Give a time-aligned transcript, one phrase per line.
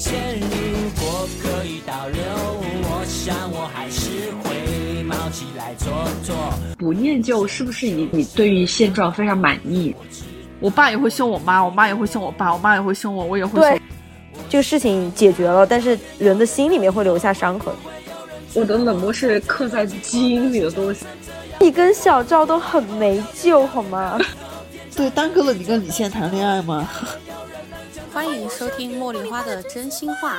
[0.00, 0.46] 钱如
[0.98, 4.08] 果可以倒流，我想我还是
[4.42, 5.92] 会冒起来做
[6.24, 6.34] 做。
[6.78, 9.94] 不念旧是不是你你对于现状非常满意？
[10.58, 13.78] 我爸也会凶我妈，我妈也会凶我爸，我妈也会凶我，我也会凶对。
[14.48, 17.70] 这个事情解决了，但是人的心里面会留下伤痕。
[18.54, 21.04] 我的冷漠是刻在基因里的东西。
[21.58, 24.18] 你跟小赵都很没救，好吗？
[24.96, 26.88] 对，耽搁了你跟李现谈恋爱吗？
[28.12, 30.36] 欢迎收听茉莉花的真心话。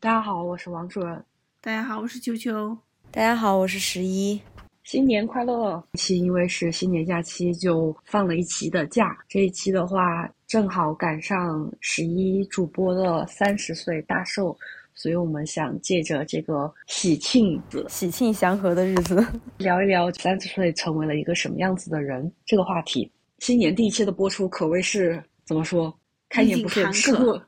[0.00, 1.22] 大家好，我是王主任。
[1.60, 2.76] 大家好，我是秋秋。
[3.10, 4.40] 大家好，我是十一。
[4.84, 5.82] 新年快乐！
[5.98, 9.16] 期因为是新年假期，就放了一期的假。
[9.28, 14.56] 这一期的话，正好赶上十一主播的三十岁大寿，
[14.94, 19.24] 所以我们想借着这个喜庆子、喜庆祥和的日子，
[19.58, 23.12] 聊一聊三十岁成为了一个什么样子的人这个话题。
[23.40, 25.96] 新年第一期的播出可谓是怎么说？
[26.28, 27.40] 开年不顺，事故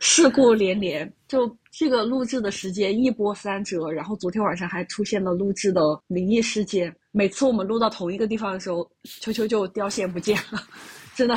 [0.00, 1.12] 事故连连。
[1.28, 6.94] 就这个录制的时间一波三折，然后昨天晚上还出现了录制的灵异事件。
[7.10, 8.90] 每次我们录到同一个地方的时候，
[9.20, 10.58] 秋秋就掉线不见了，
[11.14, 11.36] 真的。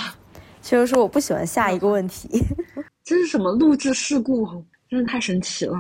[0.62, 2.30] 秋秋说我不喜欢下一个问题，
[3.04, 4.48] 这是什么录制事故？
[4.90, 5.76] 真的太神奇了。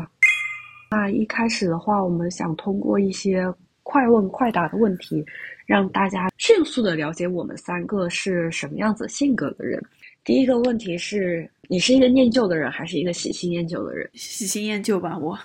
[0.92, 3.46] 那一开始的话，我们想通过一些
[3.84, 5.24] 快问快答的问题，
[5.66, 9.82] 让大家迅速的了解我们三个是什么样子性格的人。
[10.28, 14.10] 第一个问题是你是一个念旧的人，还是一个喜新厌旧的人？
[14.14, 15.40] 喜新厌旧吧，我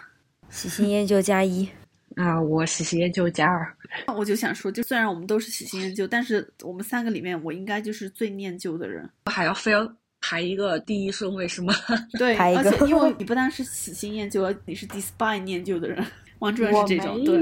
[0.50, 1.68] 喜新厌旧加一
[2.16, 3.72] 啊，我喜新厌旧加二。
[4.16, 9.08] 我就想说，就虽然我们都是喜新厌旧，但是我们三个里面，我应该就是最念旧的人。
[9.26, 9.88] 还要非要
[10.20, 11.72] 排一个第一顺位是吗？
[12.18, 16.04] 对，排一个而且因为 你不单是喜新厌旧，你是 despite 念旧的人。
[16.42, 17.40] 王主任是这种，对，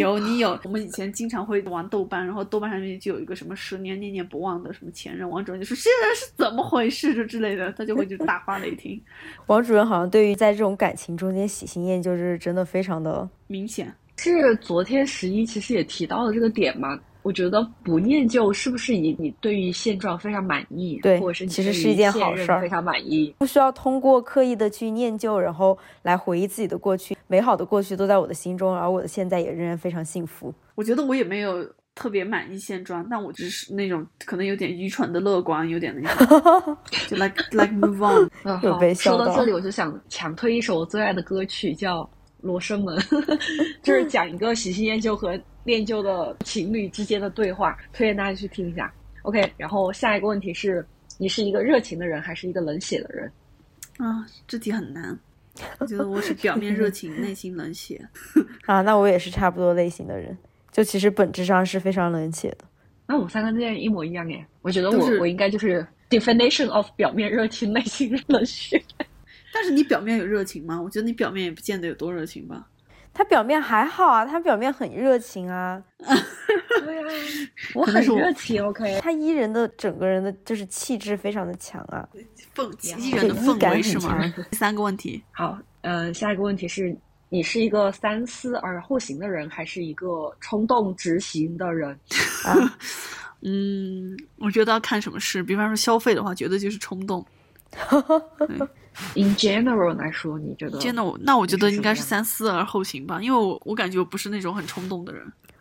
[0.00, 0.58] 有你有。
[0.64, 8.98] 我们以前经常会玩豆瓣，然后豆瓣上面就有一个什么十年念念不忘的什么前任，王主任就说这人是怎么回事，就之类的，他就会就大发雷霆。
[9.46, 13.94] 王主任好像对于在这种感情中间喜新厌旧，就是真的非常的明显。
[14.16, 16.98] 是昨天十一其实也提到了这个点嘛？
[17.24, 21.00] 我觉得不念旧是不是你你对于现状非常满意？
[21.02, 30.54] 对，或者是其实是一件好事儿，非常满意，不需要通过刻意的去念旧，然后来回忆自己的过去，美好的过去都在我的心中，而我的现在也仍然非常幸福。
[30.74, 36.76] 我觉得我也没有特别满意现状，但我只是那种可能有点愚蠢的乐观，有点那种，
[37.08, 38.28] 就 like like move on。
[38.62, 42.02] 有被笑说到这里， 我就想强推一首我最爱的歌曲，叫
[42.42, 42.98] 《罗生门》，
[43.82, 45.40] 就是讲一个喜新厌旧和。
[45.64, 48.92] 恋旧的情侣之间的对话，推荐大家去听一下。
[49.22, 50.86] OK，然后下一个问题是
[51.18, 53.30] 你是一个热情的人还是一个冷血的人？
[53.98, 55.18] 啊，这题很难。
[55.78, 58.06] 我觉得我是表面热情， 内心冷血。
[58.66, 60.36] 啊，那我也是差不多类型的人，
[60.72, 62.64] 就其实本质上是非常冷血的。
[63.06, 64.44] 那我们三个之间一模一样耶。
[64.62, 68.82] 我觉得我我应该就是 definition of 表面热情， 内心冷血。
[69.52, 70.82] 但是你表面有热情吗？
[70.82, 72.66] 我觉得你表面也不见得有多热情吧。
[73.14, 75.80] 他表面还好啊，他表面很热情啊。
[75.98, 77.04] 对啊，
[77.74, 78.62] 我很热情。
[78.62, 82.06] OK，他伊人的整个人的就是气质非常的强啊，
[82.54, 84.20] 氛伊人的氛围是吗？
[84.50, 86.94] 第三个问题， 好，呃，下一个问题是
[87.28, 91.90] 你是一个三思而后行的人，还是一个冲动执行的人？
[92.44, 92.76] 啊，
[93.42, 97.24] 嗯，我觉得要看什么事，比方说消费的话，绝对就是冲动。
[99.14, 105.20] In general 来说，你觉得？General，那我觉得应该是三思而后行吧，因为我我感觉我不是那种很冲动的人，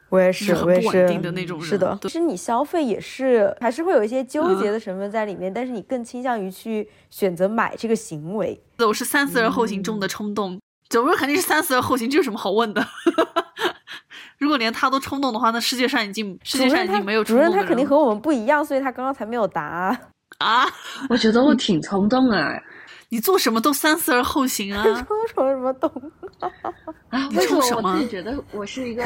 [0.09, 1.67] 我也是，很不稳定的那种人。
[1.67, 8.61] 是的，其实你消费也是还是会有一些纠结的成分在里面，但是你更倾向于去选择买这个行为。
[8.79, 12.85] 我是三思而后行中的冲动，总之肯定是三思而后行，这有什么好问的？
[14.37, 19.97] 如果连他都冲动的话，那世界上已经世界上已经没有主任，他肯定和我们不一样，所以他刚刚才没有答
[20.39, 20.67] 啊。
[21.09, 22.53] 我觉得我挺冲动啊。
[23.13, 24.81] 你做什么都三思而后行啊！
[25.05, 25.87] 冲什么什么动
[27.11, 27.29] 啊？
[27.35, 29.03] 为什么我自己觉得我是一个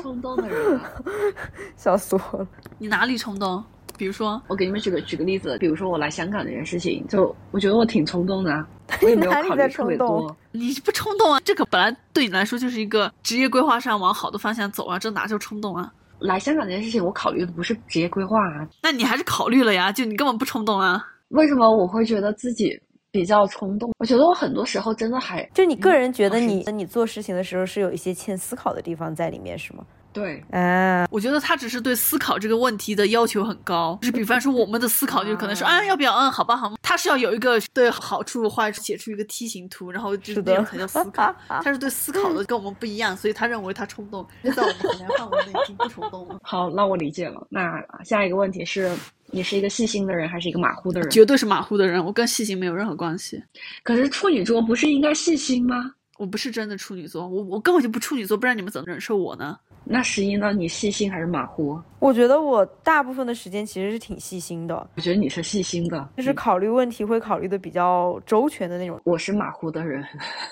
[0.00, 0.80] 冲动的人？
[1.76, 2.48] 笑死我了！
[2.78, 3.62] 你哪里冲动？
[3.98, 8.50] 比如说，我给你们举个举个例子，比如说我来香港这件事情，就我觉得我挺冲动的，
[9.02, 10.34] 我也没有考虑特别多。
[10.52, 11.38] 你不冲动啊？
[11.44, 15.92] 这个本来对你来说就是一个职业规划上往好的方向走啊，这哪叫冲动啊？
[16.20, 18.66] 来香港这件事情，我考虑的不是职业规划啊。
[18.82, 19.92] 那你还是考虑了呀？
[19.92, 21.06] 就你根本不冲动啊？
[21.28, 22.80] 为什么我会觉得自己？
[23.10, 29.84] 比较冲动，我觉得我很多时候真的还就你个人觉得你你做事情的时候是有一些欠思考的地方在里面，是吗？
[30.12, 36.12] 对，啊，我觉得他只是对思考这个问题的要求很高，就是比方说我们的思考就可能是，啊，要不要？
[36.12, 41.32] 嗯，好吧，好吧，他是要有一个对好处坏处写出一个梯形图，然后就是那样才叫思考。
[41.46, 46.40] 他是对思考的跟我们不一样，所以他认为他冲动，在我们衡量范围内已经不冲动了。
[46.42, 47.46] 好，那我理解了。
[47.48, 48.90] 那下一个问题是，
[49.32, 51.10] 你是一个细心的人还是一个马虎的人？
[51.10, 53.42] 绝对是马虎的人，我跟细心没有任何关系。
[53.82, 55.92] 可是处女座不是应该细心吗？
[56.18, 59.58] 我不是真的处女座，我我根本就不处女座，不然你们怎么忍受我呢？
[59.84, 60.52] 那十一呢？
[60.52, 61.80] 你细心还是马虎？
[62.00, 64.74] 我觉得我大部分的时间其实是挺细心的。
[64.96, 68.98] 我觉得你是细心的，就是考虑问题会考虑的比较周全的那种。
[69.04, 70.02] 我是马虎的人，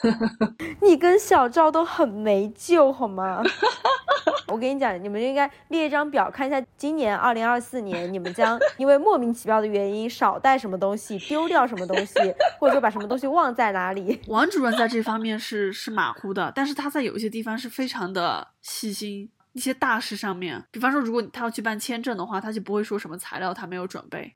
[0.82, 3.42] 你跟小赵都很没救好吗？
[4.48, 12.14] 我跟你讲，你们应该列一张表，看一下今年二零二四年你们将因为莫名其妙的原因少带什么东西，丢掉什么东西，
[12.60, 14.20] 或者说把什么东西忘在哪里。
[14.28, 19.30] 王主任在这方面是是马虎的，但是他在有一些地方是非常的细心。
[19.52, 24.32] 一些大事上面，比方说，如果他要去办签证的话，他就不会说什么材料他没有准备，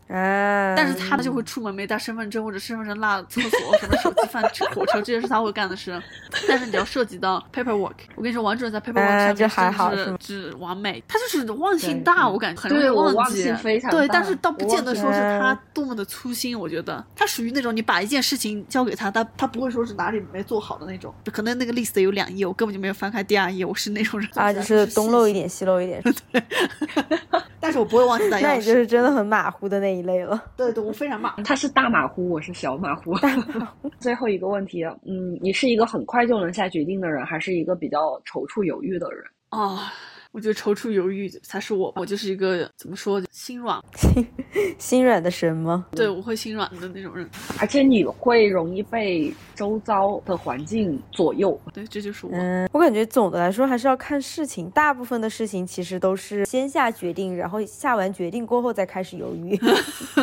[0.77, 4.43] 但是他就会出门没带身份证，或者身份证落厕所，什么手机放
[4.75, 6.01] 火车，这些是他会干的事。
[6.49, 13.53] 但是你要涉及到 paperwork，我跟你说，王主任在 paperwork 上面是只完美，他就是忘性大，我感觉很容易忘记。
[13.91, 21.15] 对，但是倒不见得说是他多么的粗心，我觉得他属于那种你把一件事情交给他，他他不会说是哪里没做好的那种。
[21.33, 25.13] 可能那个 list 有两页，我根本就没有翻开第二页，我是那种人啊，就是东。
[25.13, 26.43] 漏一点，西漏一点，对。
[27.61, 28.43] 但是我不会忘记带 钥匙。
[28.43, 30.43] 那你就是真的很马虎的那一类了。
[30.57, 31.37] 对对，我非常马。
[31.43, 33.15] 他是大马虎，我是小马虎。
[34.01, 39.25] 最后一个问题，嗯，你是一个很快就能下决定的人，还是一个比较踌躇犹豫的人？
[39.51, 39.93] 啊。
[40.33, 44.27] 我觉得踌躇犹豫才是我，我就是一个怎么说心软，心
[44.79, 45.87] 心软的神吗？
[45.93, 47.29] 对，我会心软的那种人，
[47.61, 51.61] 而且你会容易被周遭的环境左右。
[51.75, 52.33] 对，这就是我。
[52.33, 59.55] 嗯，我感觉总的来说还是要看事情，大部分的事情其实都是先下决定，然后下完决定过后再开始犹豫。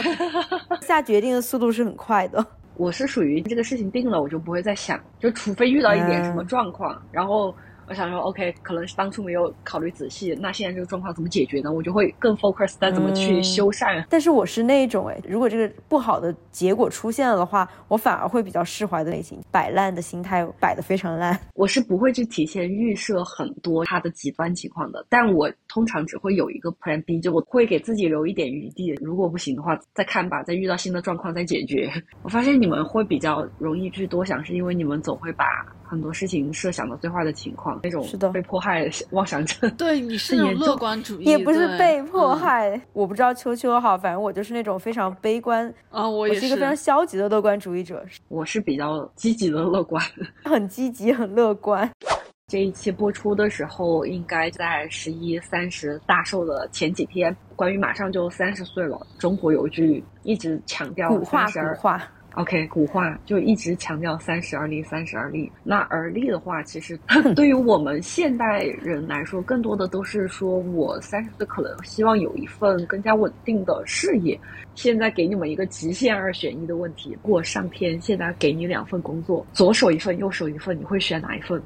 [0.81, 2.43] 下决定的速度是很快的。
[2.77, 7.53] 我是属于这个事情定了，我就不会再想，就除非遇到一点什么状况，然后。
[7.89, 11.71] 我想说，OK，可能是当初没有考虑仔细，那现在这个状况怎么解决呢？
[11.71, 14.05] 我就会更 focus 在怎么去修缮。
[14.07, 21.35] 但是我是那种，哎，如果这个不好的结果出现了的话，我反而会比较释怀的类型，摆烂的心态摆的非常烂。
[21.55, 31.91] 我是不会去提前预设很多它的极端情况的，但我通常只会有一个 Plan B，就我会给自己留一点余地，如果不行的话再看吧，再遇到新的状况再解决。
[32.21, 35.43] 我发现你们会比较容易去多想，是因为你们总会把。
[35.89, 39.69] 很多事情设想的最坏的情况，那种是的被迫害妄想症。
[39.75, 42.79] 对，你是乐观主义，也不是被迫害。
[42.93, 48.05] 我不知道秋秋哈，反正我就是那种非常悲观啊，我也是一个非常消极的乐观主义者。
[48.27, 50.03] 我是比较积极的乐观，
[50.45, 51.89] 很积极，很乐观。
[52.47, 57.35] 这一期播出的时候，应该在十一三十大寿的前几天。
[57.55, 62.01] 关于马上就三十岁了，中国有句一直强调古话，古话。
[62.35, 65.51] OK，古话就一直强调三十而立，三十而立。
[65.63, 66.97] 那而立的话，其实
[67.35, 74.39] 对于我们现代人来说，更多的都是说我三十岁可能希望有一份更加稳定的事业。
[74.75, 81.61] 现在给你们一个极限二选一的问题：如果上天现在给你两份工作，左手一份，右手一份，你会选哪一份？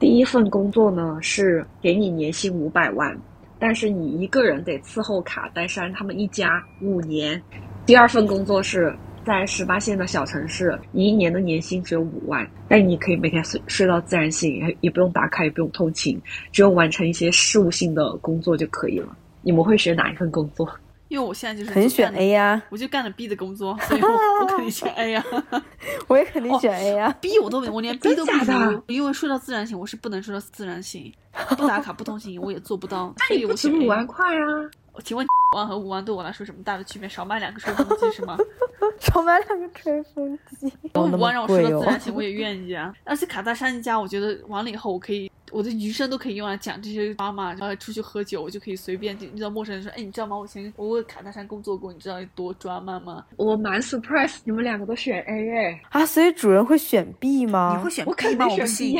[0.00, 3.16] 第一份工作呢是给你年薪五百万，
[3.60, 7.40] 但是你一个人得伺候卡戴珊他们一家五年。
[7.86, 8.92] 第二份工作是。
[9.30, 19.16] 在十八线的小城市，你一年的年薪只有五万，但你可以每天睡睡到自然醒，也也不用打卡，也不用通勤，只用完成一些事务性的工作就可以了。
[19.42, 20.68] 你们会选哪一份工作？
[21.06, 25.24] 因为我现在就是很选 A 呀，我就干了 B 的工作，所以我我肯定选 A 呀。
[26.08, 31.12] 我也肯定选 A 呀，B 我都我连 B 都不如，因为睡到自然醒，我是不能睡到自然醒，
[31.56, 34.70] 不打卡不通勤我也做不到， 所以我是五万块啊。
[35.02, 37.08] 请问五万和五万对我来说什么大的区别？
[37.08, 38.36] 少买两个吹风机是吗？
[39.00, 42.94] 少买两个吹风机，五万让我睡到自然醒，我也愿意啊。
[43.04, 50.36] 而且卡戴珊家，我觉得完了以后，我可以我的余生都可以用来讲这些妈妈，然后出去喝酒，我就可以随便遇到陌生人说，哎，你知道吗？
[50.36, 53.24] 我以前我为卡戴珊工作过，你知道有多抓妈吗？
[53.36, 57.74] 我蛮 surprise，你们两个都选 A 哎啊，所以主人会选 B 吗？
[57.76, 58.46] 你会选 B 吗？
[58.48, 58.96] 我不信，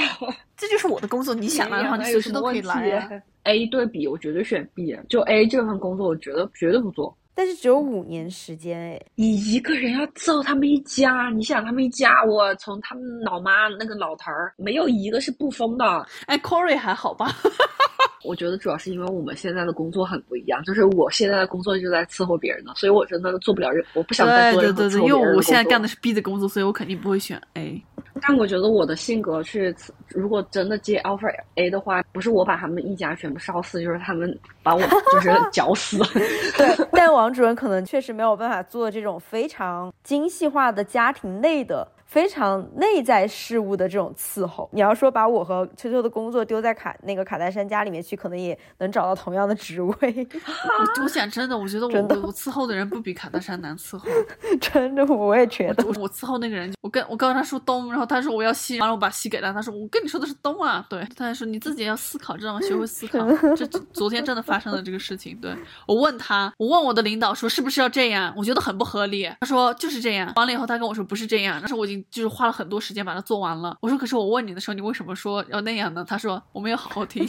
[0.56, 3.22] 这就是我的工作，你想来的话，你随时都可以来。
[3.44, 4.96] A 对比，我绝对选 B。
[5.08, 7.16] 就 A 这份工作，我觉得绝对不做。
[7.34, 16.06] 但是只有五年时间哎，你一个人要伺候他们一家，你想他们一家，我从他们老妈那个老头儿，没有一个是不疯的。
[16.26, 17.34] 哎，Corey 还好吧？
[18.22, 27.82] 我觉得主要是因为我们现在的工作很不一样，就是我现在的工作就在伺候别人的，所以我真的做不了任，我不想再做任何伺候别人的因为我现在干的是 B 的工作，所以我肯定不会选 A。
[28.22, 29.74] 但我觉得我的性格去，
[30.08, 34.80] 如果真的接 offer A 的话，不是我把他们一家全部烧死，就是他们把我
[35.12, 35.98] 就是绞死。
[36.58, 41.86] 对，但王主任可能确实没有办法做这种非常精细化的家庭内的。
[42.10, 44.68] 非常内在事物的这种伺候。
[44.72, 49.94] 你要说把我和秋秋的工作丢在卡那个卡戴珊家里面去，可能也能找到同样的职位。
[50.02, 54.08] 我我想真的，我觉得我我伺候的人不比卡戴珊难伺候。
[54.60, 55.84] 真的，我也觉得。
[55.86, 60.84] 我我伺候那个人，我跟我告诉他说东，然后他说我要西，完了我把西给他，他说我跟你说的是东啊。
[60.90, 62.60] 对，他还说你自己要思考，知道吗？
[62.60, 63.24] 学会思考。
[63.54, 65.38] 这昨天真的发生了这个事情。
[65.40, 65.54] 对
[65.86, 68.34] 我问他，我问我的领导说是不是要这样？
[68.36, 69.30] 我觉得很不合理。
[69.40, 70.32] 他说就是这样。
[70.34, 73.76] 完了以后他跟我说不是这样，但是我已经就是花了很多时间把它做完了。
[73.80, 76.04] 我说可是我问你的时候，你为什么说要那样呢？
[76.06, 77.28] 他说我们要好好听。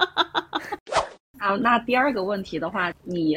[1.38, 3.36] 好，那第二个问题的话，你。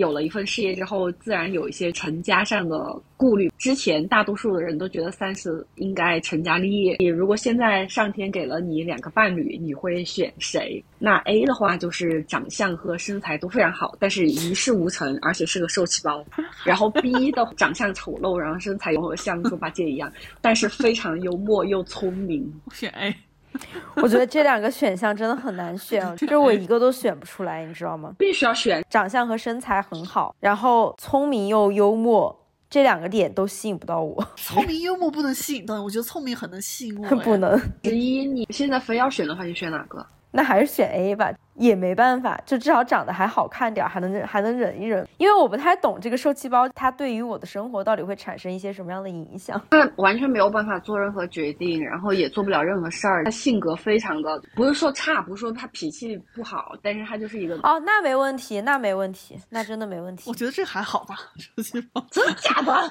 [0.00, 3.52] 有了一份事业之后，自然有一些成家上的顾虑。
[3.58, 6.96] 之前大多数的人都觉得三十应该成家立业。
[6.98, 10.82] 你如果现在上天给了你两个伴侣，你会选谁？
[10.98, 16.24] 那 A 的话就是长相和身材都非常好，但是一事无成，而且是个受气包。
[16.64, 22.50] 然后 B 的长相丑陋，然后身材又像猪八戒一样，但是非常幽默又聪明。
[22.72, 23.14] 选 A。
[23.96, 28.14] 我觉得这两个选项真的很难选， 就是我一个都选不出来，你知道吗？
[28.18, 32.34] 必须要选长相和身材很好，然后聪明又幽默，
[32.68, 34.24] 这两个点都吸引不到我。
[34.36, 37.08] 聪明幽默不能吸引到，我觉得聪明很能吸引我。
[37.18, 37.58] 不能。
[37.84, 40.04] 十一，你现在非要选的话，你选哪个？
[40.32, 41.32] 那还是选 A 吧。
[41.60, 45.06] 也没办法，就至少长得还好看点，还能还能忍一忍。
[45.18, 49.60] 因为我不太懂这个受气包，它对于我的生活到底会产生一些什么样的影响？
[49.70, 53.24] 他完全没有办法做任何决定，然后也做不了任何事儿。
[53.24, 60.28] 他性格非常的，不是说差，不是说他脾气不好，但是他就是一个哦，那没问题，那没问题，那真的没问题。
[60.30, 62.90] 我觉得这还好吧，受气包，真的假的？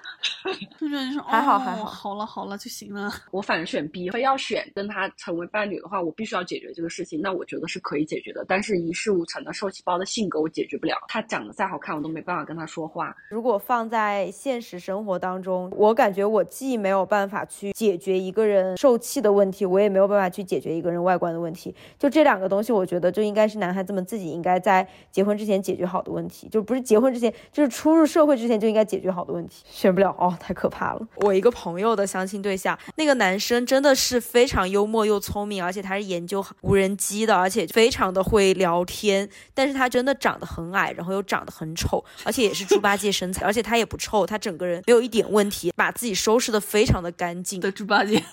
[0.79, 3.11] 就是说还好还好，好了好了就行了。
[3.31, 7.19] 我反正选 B，非要选跟他成为伴侣的话，我必须要解决这个事情。
[7.19, 9.39] 那我觉得是可以解决的，但是一事无成。
[9.39, 13.15] 的受气包的性格我解决不了，他长得再好看我都没办法跟他说话。
[13.29, 21.73] 如果放在现实生活当中，我感觉我既没有办法去解决一个人受气的问题，我也没有办法去解决一个人外观的问题。
[21.97, 29.63] 就这两个东西，我觉得就应该是男孩子们自己应该在结婚之前解决好的问题，就不是结婚之前，就是初入社会之前就应该解决好的问题。
[29.69, 31.07] 选不了哦，太可怕了。
[31.15, 39.29] 我一个朋友的相亲对象，那个男生真的是非常幽默又聪明，而且他是研究无人机的，而且非常的会聊天。
[39.53, 48.23] 但是他真的长得很矮，然后又长得很丑，而且也是猪八戒身材，而且他也不臭，他整个人没有一点问题，把自己收拾的非常的干净的猪八戒。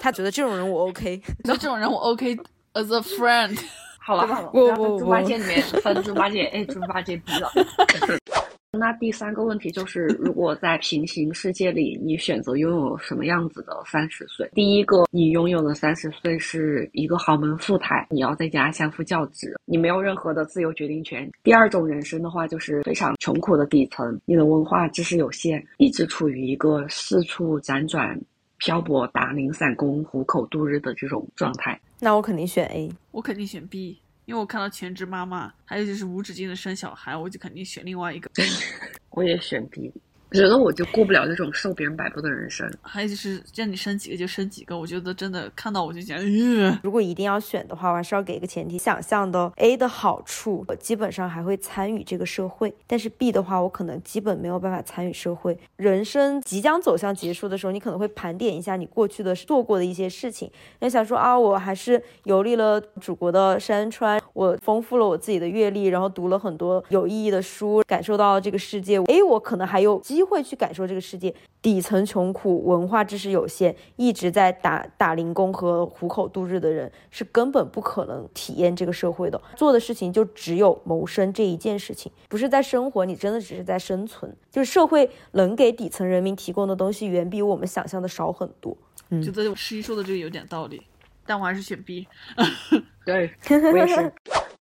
[0.00, 2.36] 他觉得这种人我 OK， 那这种人我 OK
[2.74, 3.58] as a friend。
[4.04, 7.48] 好了好了，不不不，猪八戒里面分猪八戒哎、猪八戒逼了。
[8.78, 14.50] 那第三个问题就是，如果在平行世界里，你选择拥有什么样子的三十岁？
[14.54, 21.30] 第一个，你拥有的三十岁是一个豪门富太，你要在家相夫教子，你没有任何的自由决定权。
[21.42, 28.18] 第二种人生的话，就是非常穷苦的底层，你的文化知识有限，一直处于一个四处辗转、
[28.56, 31.78] 漂泊、打零散工、糊口度日的这种状态。
[32.00, 33.98] 那我肯定选 A，我肯定选 B。
[34.24, 38.30] 因为我看到全职妈妈，还有就是无止境的生小孩，我就肯定选另外一个。
[39.10, 39.92] 我也选 B。
[40.32, 42.70] 觉得我就过不了那种受别人摆布的人生。
[42.80, 46.18] 还有就是让你生几个就生几个，我觉得真的看到我就想，
[46.82, 52.74] 如果一定要选的话，我还是要给一个前提，想象的 A 的好处，我基本上还会参与这个社会。
[52.86, 55.58] 但是 B 的话，我可能基本没有办法参与社会。
[55.76, 68.98] 人生即将走向结束的时候，你可能会盘点一下你过去的做过的一些事情，要想说啊，我还是游历了祖国的山川，我丰富了我自己的阅历，然后读了很多有意义的书，感受到这个世界。
[69.04, 70.21] 诶，我可能还有机。
[70.22, 79.40] 会去感受这个世界，底层穷苦、文化知识有限、一直在打打零工和糊口度日的人，是根本不可能体验这个社会的。
[79.56, 84.34] 做的事情就只有谋生这一件事情，不是在生活，你真的只是在生存。
[84.50, 88.76] 就是社会能给底层人民提供的东西，远比我们想象的少很多。
[89.10, 90.82] 嗯觉得十一说的这个有点道理，
[91.26, 92.06] 但我还是选 B。
[93.04, 94.12] 对，我也是。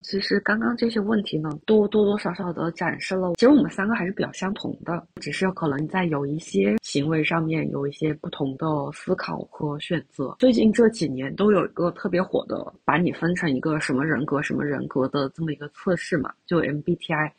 [0.03, 10.35] 其实刚刚这些问题呢，多多多少少的展示了，其实我们三个还是比较相同的，只是可能在有一些行为上面有一些不同的思考和选择。
[10.39, 17.31] 最近这几年都有一个特别火的，把你分成一个什么人格什么人格的这么一个测试嘛，就 MBTI。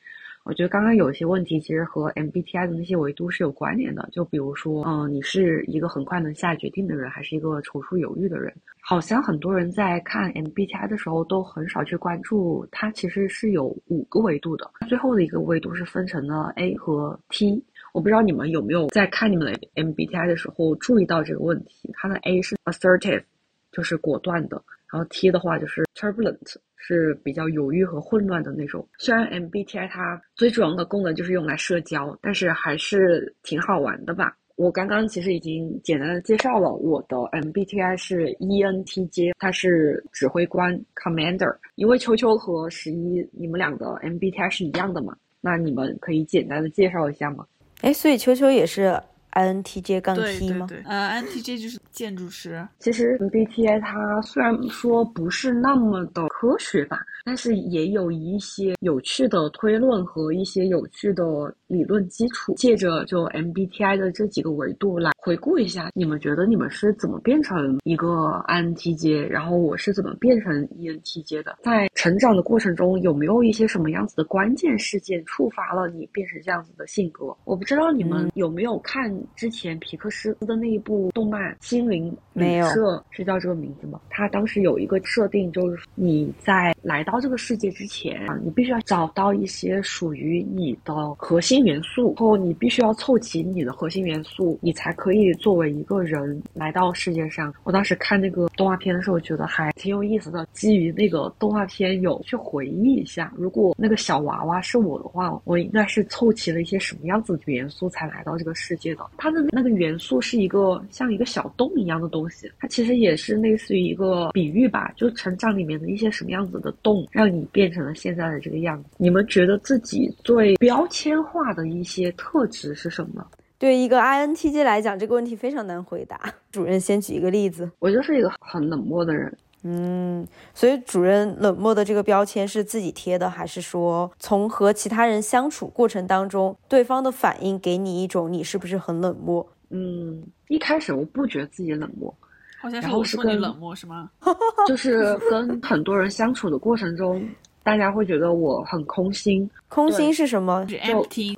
[0.43, 8.51] 我觉得刚刚有一些问题其实和 MBTI 的那些维度是有关联的，就比如说，嗯，你是一个很快能下决定的人，还是一个踌躇犹豫的人？
[8.81, 14.69] 好像很多人在看 MBTI 的时候都很少去关注，它其实是有五个维度的。
[14.89, 17.63] 最后的一个维度是分成了 A 和 T。
[17.93, 21.91] 我不知道你们有没有在看你们的 MBTI 的时候注意到这个问题？
[21.93, 23.23] 它的 A 是 assertive，
[23.71, 26.55] 就是果断的，然后 T 的话就是 turbulent。
[26.83, 28.85] 是比较犹豫和混乱的那种。
[28.97, 34.35] 虽然 MBTI 它最主要的功能就是用来社交，但是还是挺好玩的吧。
[34.55, 41.55] 我刚刚其实已经简单的介绍了我的 MBTI 是 ENTJ，它是指挥官 Commander。
[41.75, 47.45] 因为秋秋和十一你们俩的 MBTI 是一样的嘛，那你们可以简单的介绍一下吗？
[47.81, 48.99] 哎，所以秋秋也是。
[49.33, 50.67] INTJ 杠 T 吗？
[50.85, 52.67] 呃，INTJ 就是建筑师。
[52.79, 61.23] 其实 MBTI 它虽然说不是那么的科学吧，但是也有一些有趣的推论和一些有趣的
[61.67, 62.55] 理论基础。
[62.55, 68.07] 借着就 MBTI 的这几个维度来回顾一下，你们觉得你们是怎么变成一个
[68.47, 69.27] INTJ？
[69.27, 71.57] 然后我是怎么变成 ENTJ 的？
[71.61, 77.37] 在成长的过程中，有没有一些什么样子的关键事件触发了你变成这样子的性格？
[77.43, 79.15] 我不知道你们有没有看。
[79.35, 84.01] 之前皮克斯的那一部动漫《心灵旅社》是叫这个名字吗？
[84.09, 97.53] 它当时有一个设定，就是你在来到这个世界之前啊，你必须要找到一些属于你的核心元素，后你必须要凑齐你的核心元素，你才可以作为一个人来到世界上。
[97.63, 100.47] 我当时看那个动画片的时候，觉得还挺有意思的。
[100.53, 109.01] 基于那个动画片，有去回忆一下，如果那个小娃娃是我的话，我应该是凑齐了一些什么样子的元素才来到这个世界的。
[109.17, 118.89] 它的那个元素是一个像一个小洞一样的东西，它其实也是类似于一个比喻吧，就成长里面的一些什么样子的洞，让你变成了现在的这个样子。
[118.97, 123.25] 你们觉得自己最标签化的一些特质是什么？
[123.57, 126.31] 对一个 INTJ 来讲，这个问题非常难回答。
[126.51, 129.35] 主任先举一个例子，我就是一个很冷漠的人。
[129.63, 139.47] 嗯，所以主任冷漠的这个标签是自己贴的，还是说从和其他人相处过程当中，对方的反应给你一种你是不是很冷漠？
[139.69, 142.13] 嗯，一开始我不觉得自己冷漠，
[142.61, 144.09] 好像是我说你冷漠是吗？
[144.67, 147.27] 就是跟很多人相处的过程中，
[147.63, 149.49] 大家会觉得我很空心。
[149.67, 150.65] 空心是什么？
[150.65, 150.77] 就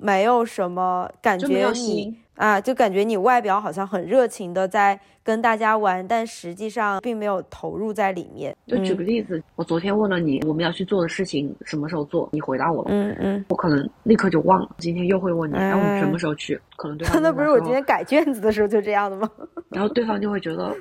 [0.02, 2.14] 没有什么感觉你。
[2.36, 8.52] 啊，就感觉你外表好像很热情的在跟大家玩，但实际上并没有投入在里面。
[8.66, 14.68] 就举个例子，我昨天问了你我们要去做的事情什么时候做，你回答我了，嗯嗯，我可能立刻就忘了。
[14.78, 16.60] 今天又会问你，那我们什么时候去？
[16.76, 19.30] 可能对 方那不是我今天改卷子的时候就这样的吗？
[19.70, 20.74] 然后对方就会觉得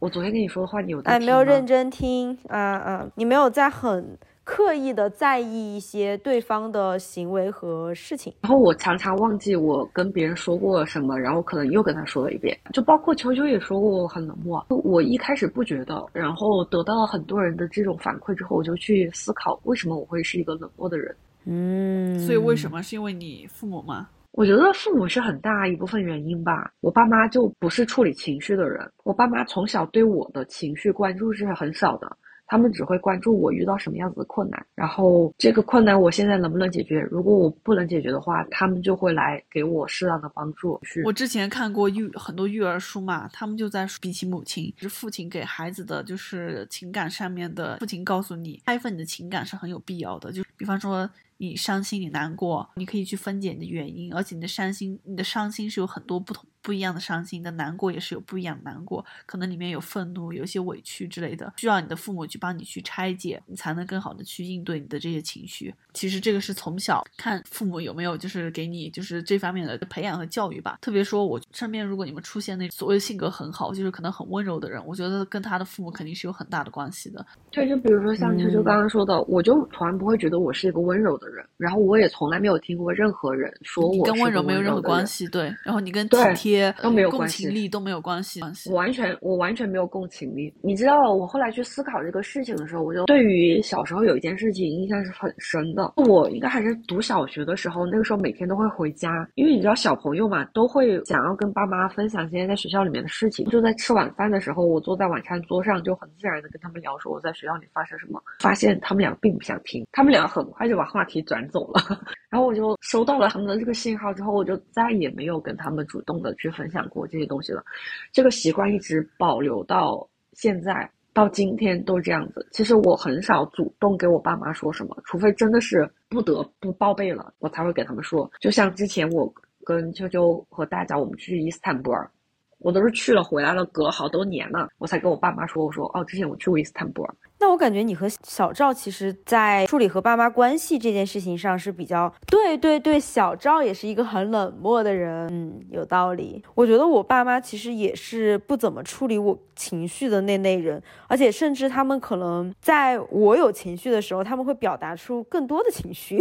[0.00, 4.18] 我昨天跟你说的话你有哎没有认真听啊啊，你没有在很。
[4.42, 12.58] 刻意的在意一些对方的行为和事情，然后我常常忘记我跟别人说过什么，然后可能又跟他说了一遍。
[12.72, 21.14] 就包括秋秋也说过我很冷漠，我一开始不觉得，然后得到了很多人的这种反馈之后，我就去思考为什么我会是一个冷漠的人。
[21.44, 24.08] 嗯，所以为什么是因为你父母吗？
[24.32, 26.72] 我觉得父母是很大一部分原因吧。
[26.80, 32.16] 我爸妈就不是处理情绪的人，我爸妈从小对我的情绪关注是很少的。
[32.52, 36.98] 他们只会关注我遇到什么样子的困难，然后这个困难我现在能不能解决？
[37.02, 40.80] 如果我不能解决的话，他们就会来给我适当的帮助。
[41.04, 47.76] 我之前看过育很多育儿书嘛，他们就在比起母亲，是父亲给孩子的就是情感上面的。
[47.78, 50.32] 父亲告诉你，开放你的情感是很有必要的。
[50.32, 51.08] 就比方说
[51.40, 56.44] 你伤心、你难过，你可以去分解你的原因，而且你的伤心、你的伤心是有很多不同。
[56.62, 65.74] 不一样的伤心的难过也是有不一样的难过，可能里面有愤怒，有一些委屈之类的，需要你的父母去帮你去拆解，你才能更好的去应对你的这些情绪。
[65.92, 70.78] 其实这个是从小看父母有没有就是给你就是这方面的培养和教育吧。
[70.80, 77.24] 特别说我身边如果你们出现那所谓性格很好，就是可能很温柔的人，我觉得跟他的父母肯定是有很大的关系的。
[77.50, 85.26] 对，就比如说像秋秋刚刚说的，我就从来不会觉得我是一个温柔的人，然后我也从来没有听过任何人说我跟温柔没有任何关系。
[85.28, 86.49] 对，然后你跟体贴
[86.82, 87.44] 都没有关系。
[87.44, 90.52] 情力都没有关系，我完全我完全没有共情力。
[90.62, 95.92] 你知道，我后来去思考这个事情的时候，我就对于小时候有一件事情印象是很深的。
[95.96, 103.46] 我应该还是读小学的时候，那个时候每天都会回家，因为你知道小朋友嘛，都会想要跟爸妈分享今天在学校里面的事情。
[103.48, 108.20] 就在吃晚饭的时候，我坐在晚餐桌上，就很自然的跟他们聊说我在学校里发生什么。
[108.40, 111.80] 发现他们俩并不想听，他们俩很快就把话题转走了。
[112.30, 117.62] 然后我就收到了他们的这个信号之后，我就再也没有跟他们主动的去分享过这些东西了。
[118.10, 122.46] 这个习惯一直保留到现在，到今天都这样子。
[122.50, 128.30] 其实我很少主动给我爸妈说什么，除非真的是不得不报备了，我才会给他们说。
[128.40, 129.32] 就像之前我
[129.64, 132.10] 跟秋秋和大家我们去伊斯坦布尔，
[132.58, 137.14] 我都是去了回来了，隔了好多年了，我才跟我爸妈说，我说哦，之前我去过伊斯坦布尔。
[137.40, 146.44] 那我感觉你和小赵其实，在处理和爸妈关系这件事情上是比较对对对，小赵也是一个很冷漠的人，嗯，有道理。
[146.54, 156.18] 我觉得我爸妈其实也是不怎么处理我情绪的那类人，而且甚至他们可能在我有情绪的时候，他们会表达出更多的情绪。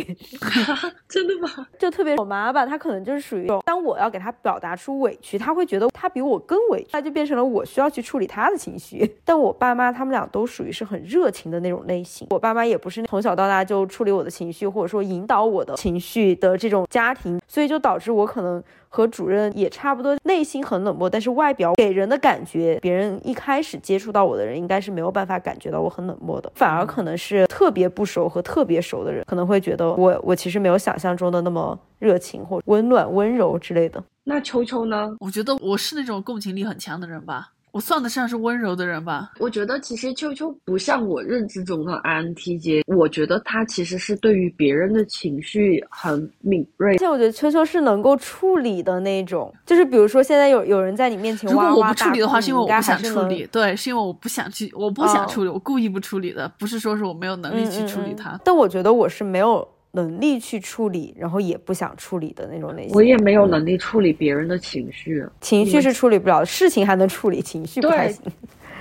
[1.10, 1.68] 真的吗？
[1.78, 9.16] 就特别我妈吧，她可能就是属于当我要给她表达出委屈，她会觉得她比我更委屈，她就变成了我需要去处理她的情绪。
[9.26, 11.09] 但我爸妈他们俩都属于是很。
[11.10, 34.04] 热情的那种类型，我爸妈也不是从小到大就处理我的情绪，或者说引导我的情绪的这种家庭，所以就导致我可能和主任也差不多，内心很冷漠，但是外表给人的感觉，别人一开始接触到我的人应该是没有办法感觉到我很冷漠的，反而可能是特别不熟和特别熟的人可能会觉得我我其实没有想象中的那么热情或温暖温柔之类的。
[34.26, 35.16] 那秋秋呢？
[35.20, 37.54] 我觉得我是那种共情力很强的人吧。
[37.72, 39.32] 我算得上是温柔的人吧？
[39.40, 46.94] 我觉得其实秋秋不像我认知中的 INTJ，我觉得他其实是对于别人的情绪很敏锐。
[46.94, 53.48] 而且我觉得秋秋是能够处理的那种，就是比如说现在有有人在你面前哇哇如果我不处理的话，是因为我不想处理。
[53.52, 58.40] 对，是因为我不想去，我不想处理，我故意不处理的，不是说是我没有能力去处理它。
[58.44, 59.68] 但我觉得我是没有。
[59.92, 62.96] 能力去处理，然后也不想处理的那种类型。
[62.96, 68.22] 我也没有能力处理别人的情绪，情绪是处理不了，事情还能处理，情绪不太行。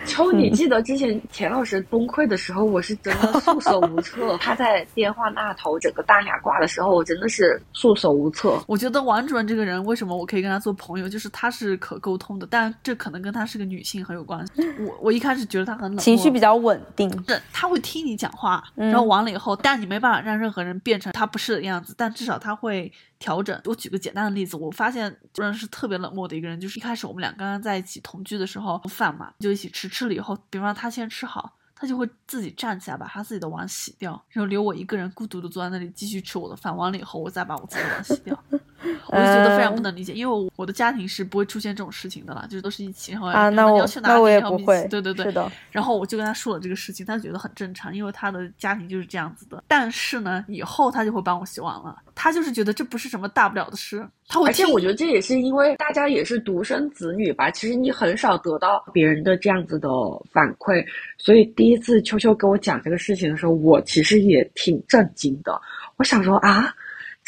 [0.09, 4.37] 秋，你记得之前田老师崩溃的时候，我是真的束手无策。
[4.41, 8.61] 他在电话那头整个大哑挂的时候，我真的是束手无策。
[8.67, 14.53] 我觉得王主任这个人，为什么我可以跟他做朋友，就是他是可沟通的，但这可能跟他是个女性很有关系。
[14.81, 22.91] 我我一开始觉得他很冷，情绪比较稳定，是他会听你讲话，然后完了以后，但你没办法让任何人变成他不是的样子，但至少他会。
[23.21, 23.61] 调整。
[23.65, 26.61] 我举个简单的例子，我发现主任是特别冷漠的一个人。
[26.61, 36.77] 就是一开始我们俩刚刚在一起同居的时候，饭嘛就一起吃，吃吃了以后，比方他先吃好，他就会自己站起来把他自己的碗洗掉，然后留我一个人孤独的坐在那里继续吃我的饭。
[36.77, 38.45] 完了以后，我再把我自己的碗洗掉。
[39.09, 45.51] 我就觉得非常不能理解，因为我的家庭是不会出现这种事情的啦，就是都是一起，然后啊，那我那我也不会，对对对，是的。
[45.71, 49.65] 然后我就跟他说了这个事情，他觉得很正常，因为他的家庭就是这样子的。
[49.67, 54.07] 但是呢，以后他就会帮我洗碗了，他就是觉得这不是什么大不了的事。
[54.29, 59.89] 他而且我觉得这也是因为大家也是独生子女吧，其实你很少得到别人的这样子的
[60.31, 60.85] 反馈，
[61.17, 65.61] 所以第一次秋秋跟我讲这个事情的时候，我其实也挺震惊的。
[65.97, 66.73] 我想说啊。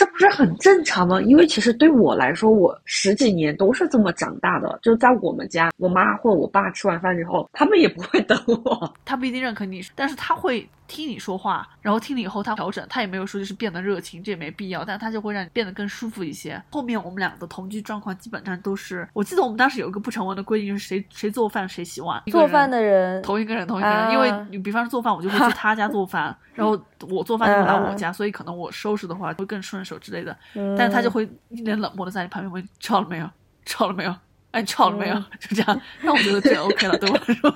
[0.00, 1.20] 这不是很正常吗？
[1.20, 4.78] 因为其实对我来说，我十几年都是这么长大的。
[4.82, 8.94] 就在我们家，我妈或我爸吃完饭之后，他们也不会等我。
[9.04, 10.66] 他不一定认可你，但是他会。
[10.90, 16.60] 听你说话，然后听了以后他调整，他也没有说就是变得热情，这也没必要，但他就会让你变得更舒服一些。
[16.72, 26.76] 后面我们俩的同居状况基本上都是，我记得我们当时有一个不成文的规定，就是谁谁做饭谁洗碗，做饭的人同一个人同一个人，因为你比方说做饭，我就会去他家做饭， 然后
[27.08, 30.36] 我做饭就会来我家，所以可能我收拾的话会更顺手之类的。
[30.76, 33.30] 但是他就会一脸冷漠的在你旁边问吃好了没有，
[33.64, 34.14] 吃好了没有。
[34.50, 35.14] 哎，吵了没有？
[35.38, 37.54] 就这样，那我觉得这 OK 了，对我来说。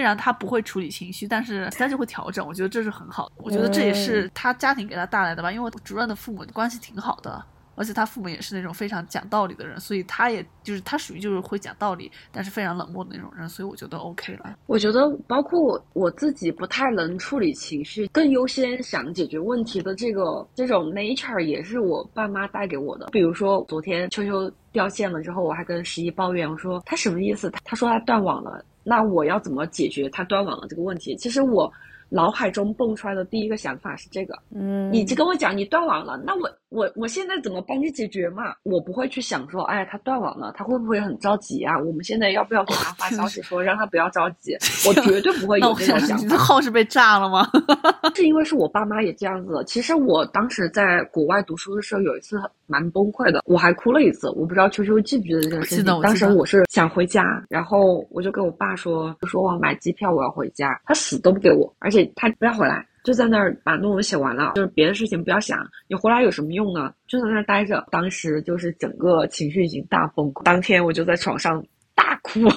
[0.00, 3.32] 虽然他不会处理情绪，但是他就会调整，我觉得这是很好的。
[3.36, 7.44] 我觉得这也是他家庭给他带来的吧，因为主任的父母关系挺好的。
[7.76, 14.54] 而且他父母也是那种非常讲道理的人，所以他也就是他属于就是会讲道理，但是非常冷漠的那种人，所以我觉得 OK 了。
[14.66, 23.08] 我觉得包括我自己不太能处理情绪，更优先想解决问题的这个这种 nature 也是我爸妈带给我的。
[23.12, 27.50] 比如说昨天秋秋掉线了之后，我还跟十一抱怨，我说他什么意思？
[27.50, 31.16] 他他说他断网了，那我要怎么解决他断网了这个问题？
[31.16, 31.72] 其实我。
[32.10, 38.52] 脑海中蹦出来的第一个想法是这个，嗯，你就跟我讲你断网了，那我我我现在怎么帮你解决嘛？
[38.64, 41.78] 我不会去想说，哎，他断网了，他会不会很着急啊？
[41.78, 44.56] 我们现在要不要给他发消息说让他不要着急？
[44.88, 46.24] 我绝对不会有这种想法。
[46.24, 47.48] 你的号是被炸了吗？
[48.16, 49.62] 是因为是我爸妈也这样子。
[49.66, 54.28] 其实我当时在国外读书的时候，有一次蛮崩溃的，我还哭了一次。
[54.30, 56.00] 我不知道秋秋记不记得这件事情。
[56.02, 60.80] 当时我是想回家，然后我就跟我爸说，就说我买机票，我要回家。
[60.84, 61.99] 他死都不给我，而且。
[62.14, 65.58] 他不要回来，就在那儿把论文写完了，就是别的事情不要想。
[65.88, 66.92] 你回来有什么用呢？
[67.08, 67.84] 就在那儿待着。
[67.90, 71.62] 当时就是整个情绪已经大崩溃，当天我就在床上
[71.94, 72.40] 大哭。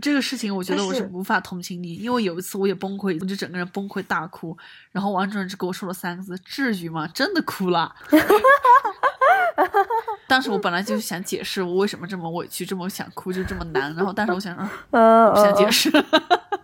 [0.00, 4.56] 这个事情我觉得我是无法同情你，因为有一次我也崩溃，我就整个人崩溃大哭。
[4.90, 7.94] 然后王主任只给我说了三个字：“至于吗？”真的哭了。
[10.26, 13.94] 当时我本来就是想解释我为什么这么委屈，这么想哭，就这么难。
[13.94, 14.56] 然后但是我想，
[14.92, 15.90] 嗯，不想解释。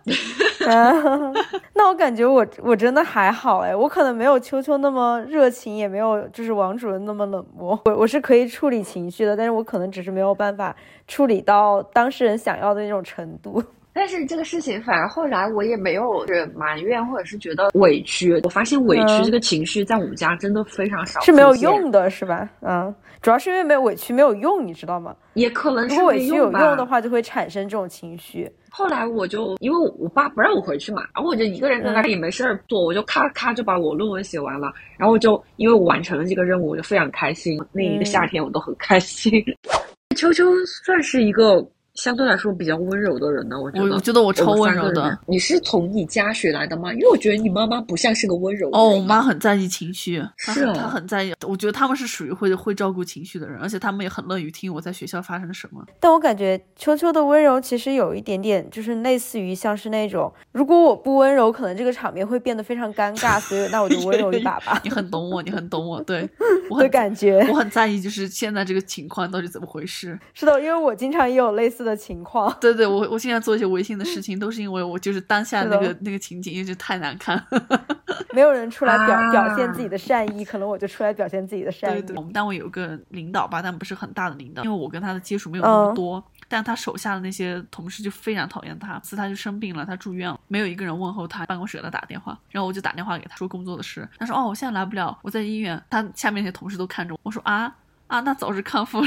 [1.73, 7.79] 那我感觉我我真的还好哎，我可能没有秋秋那么热情，也没有就是王主任那么冷漠。
[7.85, 10.75] 我我是可以处理情绪的，但是我可能只是没有办法
[11.07, 13.63] 处理到当事人想要的那种程度。
[13.91, 18.39] 但是这个事情，反而后来我也没有是埋怨，或者是觉得委屈。
[18.43, 22.47] 我发现委屈这个情绪在我们家真的非常少，是没有用的，是吧？
[22.61, 25.13] 嗯，主要是因为没有委屈没有用，你知道吗？
[25.33, 28.49] 也可能是如果委屈有用的话，就会产生这种情绪。
[28.71, 34.71] 后来我就因为我爸不让我回去嘛，然后我就一个人在那里也没事儿做，我就咔咔就把我论文写完了。
[34.97, 37.59] 然后就因为我完成了这个任务，我就非常开心。
[37.71, 39.43] 那一个夏天我都很开心。
[40.15, 41.65] 秋秋算是一个。
[41.99, 43.93] 相对来说比较温柔的人呢，我觉得。
[43.93, 45.19] 我觉得我超温柔的。
[45.27, 46.93] 你是从你家学来的吗？
[46.93, 48.69] 因为我觉得你妈妈不像是个温柔。
[48.71, 51.33] 哦，我妈很在意情绪，是她很在意。
[51.45, 55.83] 我觉得他们是属于会会照顾情绪的人，而且他们也很乐于听我在学校发生什么。
[55.99, 64.79] 但我感觉秋秋的温柔其实有一点点，就是类似于像是那种，如果我不温柔，可能这个场面会变得非常尴尬，所以那我就温柔一把吧。
[64.85, 66.29] 你很懂我，你很懂我，对
[66.71, 70.17] 我的感觉，我很在意，就是现在这个情况到底怎么回事。
[70.33, 72.55] 是的，因为我经常也有类似的情况。
[72.59, 77.43] 对对，我我现在做一些违心的事情， 都是因为我就是当下那个那个情景，就是太难看，
[78.33, 82.01] 没有人出来表表现自己的善意，可能我就出来表现自己的善意。
[82.01, 88.99] 对对，我们单位有个领导吧，但不是很大的领导，因为我跟他的接触没有那么多，但他手下的那些同事就非常讨厌他。
[88.99, 95.81] 次他就生病了，他住院了，没有一个人问候他，办公室给他打电话，然后我就打电话给他说工作的事，他说哦，我现在来不了，我在医院。
[95.89, 97.75] 他下面那些同事都看着我，我说啊
[98.07, 99.01] 啊，那早日康复。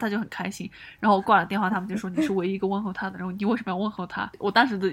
[0.00, 4.28] 他就很开心，然后我挂了电话，他们就说你是唯一一个问候他的，然后你为什么要问候他？
[4.38, 4.90] 我当时的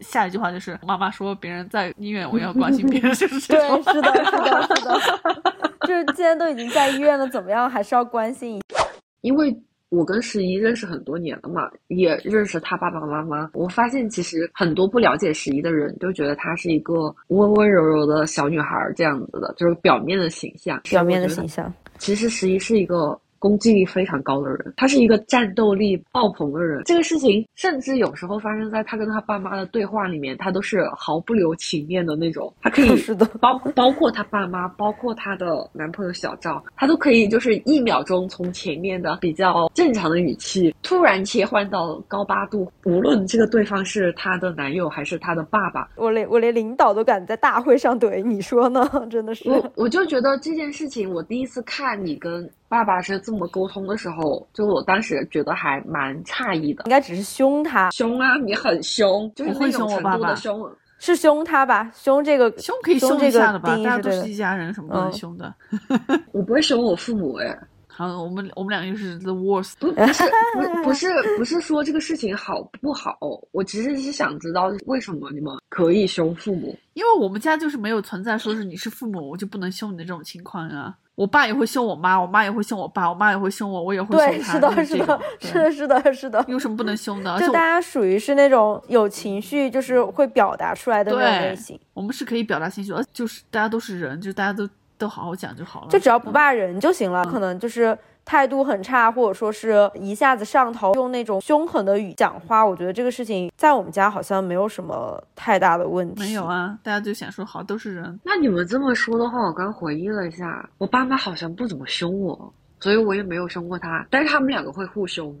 [0.00, 3.82] 下一句话就是妈妈说别人在医院，我要关心别人， 就是这种。
[3.84, 5.42] 对，是的，是的，是的
[5.86, 8.84] 就是既然都已经在医院了，怎么样还是要关心一下。
[9.22, 9.56] 因为
[9.88, 20.78] 我跟十一认识很多年了嘛，也认识他爸爸妈妈，我发现其实很多不了解十一的人都觉得她是一个温温柔柔的小女孩这样子的，就是表面的形象。
[20.82, 23.18] 表面的形象，其实十一是一个。
[23.38, 26.82] 攻击力非常高的人，他是一个战斗力爆棚的人。
[26.84, 32.52] 这个事情甚至有时候发生在他跟他爸妈的对话里面，他都是毫不留情面的那种。
[32.60, 42.70] 他可以 是的，包包括他爸妈，包括他的男朋友小赵，他都可以就是一秒钟从前面的比较正常的语气，突然切换到高八度。
[42.84, 48.88] 无论这个对方是他的男友还是他的爸爸，我连我连领导都敢在大会上怼，你说呢？
[49.10, 52.48] 真的是，我我就觉得这件事情，我第一次看你跟。
[52.68, 56.84] 爸爸是这么沟通的时候，就我当时觉得还蛮诧异的。
[56.84, 58.36] 应该只是凶他，凶啊！
[58.36, 61.90] 你很凶，就是那种程度的凶，是凶他吧？
[61.94, 63.74] 凶这个凶可以凶一下的吧？
[63.76, 65.54] 大家都是一家人，什么不能凶的？
[66.32, 67.58] 我不会凶我父母哎。
[67.98, 69.72] 好，我们我们两个就是 the worst。
[69.80, 70.22] 不不是
[70.54, 73.18] 不不是不是说这个事情好不好？
[73.50, 76.78] 我其实是想知道为什么你们可以凶父母？
[76.94, 80.94] 因为我们家就是没有存在说是你是父母我就不能凶你的这种情况啊。
[81.16, 84.60] 我爸也会凶我妈，我妈也会凶我爸，我妈也会凶我，我也会凶他。
[84.60, 86.44] 对，是的，是的，是的，是的，是的。
[86.46, 87.36] 有什么不能凶的？
[87.42, 91.76] 就大家属于是那种有情绪，就是会表达出来的那种类型。
[91.92, 95.86] 我们是可以表达情绪，而就是大家都是人，就大家都都好好讲就好了。
[95.88, 97.96] 就只要不骂人就行了，可能就是。
[98.24, 106.20] 态度很差，或者说是一下子上头，用那种凶狠的语讲话，我觉得这个事情在我们家好像没有什么太大的问题。
[106.20, 108.20] 没有啊，大家就想说好，都是人。
[108.22, 114.06] 那你们这么说的话，我刚回忆了一下，我爸妈好像不怎么凶我，所以我也没有凶过他。
[114.10, 115.34] 但是他们两个会互凶。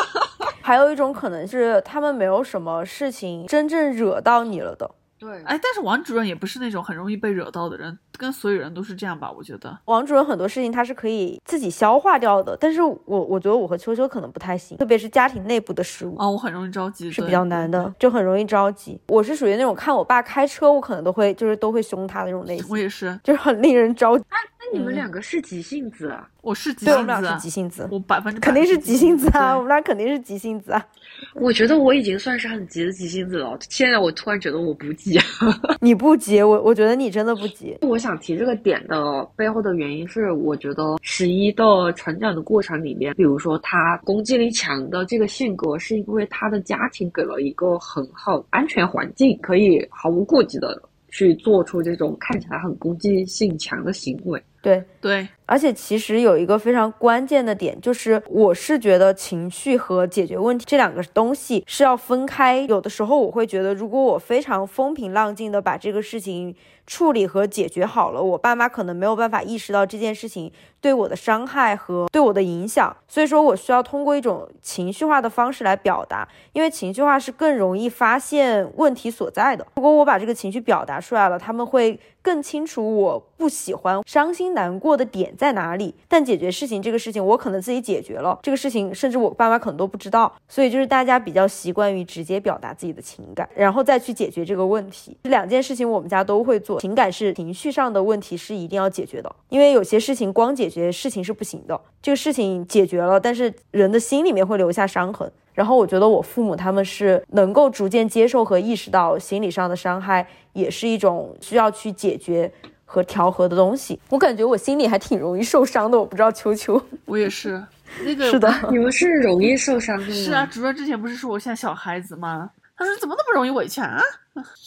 [0.62, 4.90] 还有一种可能是他们没有什么事情真正惹到你了的。
[5.20, 9.30] 对，哎，但是王主任也不是那种很容易被惹到的人，跟所有人都是这样吧？
[9.30, 18.98] 我觉得王主任很多事情他是可以自己消化掉的，但是我我觉得我和秋秋可能不太行，特别是家庭内部的事务啊，我很容易着急，是比较难的，就很容易着急。
[19.08, 22.66] 我是属于那种看我爸开车，我可能都会就是都会凶他的那种类型。
[22.70, 24.24] 我也是，就是很令人着急。
[24.62, 26.14] 那你们两个是急性子？
[26.42, 30.86] 我是急性子，我们俩是急性子，我百分之肯定是急性子啊，我们俩肯定是急性子啊。
[31.34, 35.18] 我觉得我已经算是很急的急性子了，现在我突然觉得我不急。
[35.80, 37.74] 你不急，我我觉得你真的不急。
[37.80, 50.82] 我想提这个点的背后的原因是，我觉得十一的成长的过程里面，比如说他攻击力强的这个性格，是因为他的家庭给了一个很好安全环境，可以毫无顾忌的。
[51.12, 62.60] 去做出这种看起来很攻击性强的行为，对对，而且其实有一个非常关键的点，就是我是觉得情绪和解决问题这两个东西是要分开。
[62.68, 66.54] 有的时候我会觉得，如果我非常风平浪静的把这个事情
[66.86, 72.94] 处理和解决好了，我爸妈可能没有办法意识到这件事情对我的伤害和对我的影响。
[73.08, 79.66] 所以说我需要通过一种情绪化的方式来表达，因为情绪化是更容易发现问题所在的。
[79.76, 81.98] 如果我把这个情绪表达出来了，他们会。
[82.22, 95.16] 更清楚我不喜欢、伤心难过的点在哪里，但解决事情这个事情我可能自己解决了，这个事情甚至我爸妈可能都不知道，所以就是大家比较习惯于直接表达自己的情感，然后再去解决这个问题。
[95.24, 105.30] 这两件事情我们家都会做，情感是情绪上的问题是一定要解决的，因为有些事情光解决事情是不行的，这个事情解决了，但是人的心里面会留下伤痕。
[105.52, 112.50] 然后我觉得我父母他们是能够逐渐接受和意识到心理上的伤害也是一种需要去解决
[112.92, 114.00] 和调和的东西。
[114.08, 117.62] 我感觉我心里还挺容易受伤的，我不知道秋秋，我也是，
[118.04, 120.12] 那个是的，你们是容易受伤的吗？
[120.12, 122.50] 是啊，主任之前不是说我像小孩子吗？
[122.76, 124.00] 他说怎么那么容易委屈啊？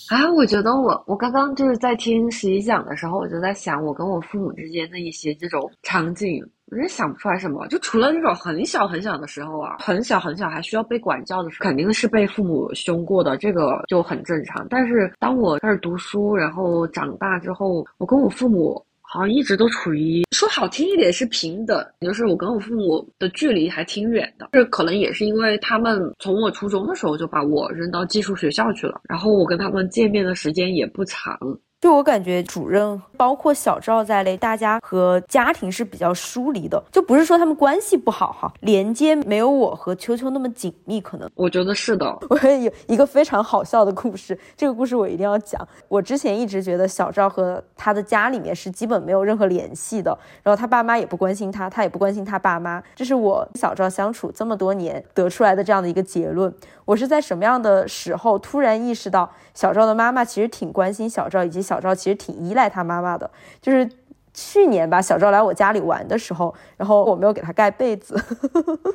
[0.09, 6.41] 啊，我觉得我我刚刚就是在听十一讲的时候，我就在想我跟我父母之间的一些这种场景。
[6.73, 14.65] 我真想不出来什么，就除了那种很小很小的时候啊，很小很小还需要被管教的时候，肯定是被父母凶过的，这个就很正常。
[14.71, 24.49] 但是当我开始读书，然后长大之后，我跟我父母好像一直都处于说好听一点是平等，就是我跟我父母的距离还挺远的。
[24.53, 31.37] 这可能也是因为他们从我初中的时候就把我扔到寄宿学校去了，然后我跟他们见面的时间也不长。
[31.83, 41.01] 就我感觉，主任包括小赵在内，大家和家庭是比较疏离的，就不是说他们关系不好哈，连接没有我和秋秋那么紧密。
[41.01, 42.05] 可能我觉得是的。
[42.31, 45.67] 我有一个非常好笑的故事，这个故事我一定要讲。
[45.89, 52.81] 我之前一直觉得小赵和他的家里面是基本没有任何联系的，然后他爸妈也不关心他，他也不关心他爸妈。
[52.95, 56.55] 这是我小赵相处这么多年得出来的这样的一个结论。
[56.85, 63.29] 我是在什么样的时候突然意识到小赵的妈妈其实挺关心小赵，以及小赵其实挺依赖他妈妈的？
[63.61, 63.89] 就是
[64.33, 68.19] 去年吧，小赵来我家里玩的时候，然后我没有给他盖被子。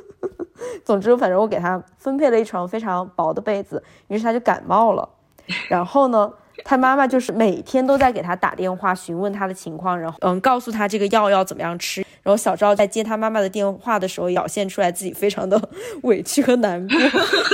[0.83, 5.07] 总之，反正我给他分配了一床非常薄的被子，于是他就感冒了。
[5.69, 6.31] 然后呢，
[6.65, 12.05] 他妈妈就是每天都在给他打电话询问他的情况，然后嗯，告诉他这个药要怎么样吃。
[12.23, 15.59] 然后小赵在接他妈妈的电话的时候，表现出来自己非常的
[16.03, 16.97] 委屈和难过。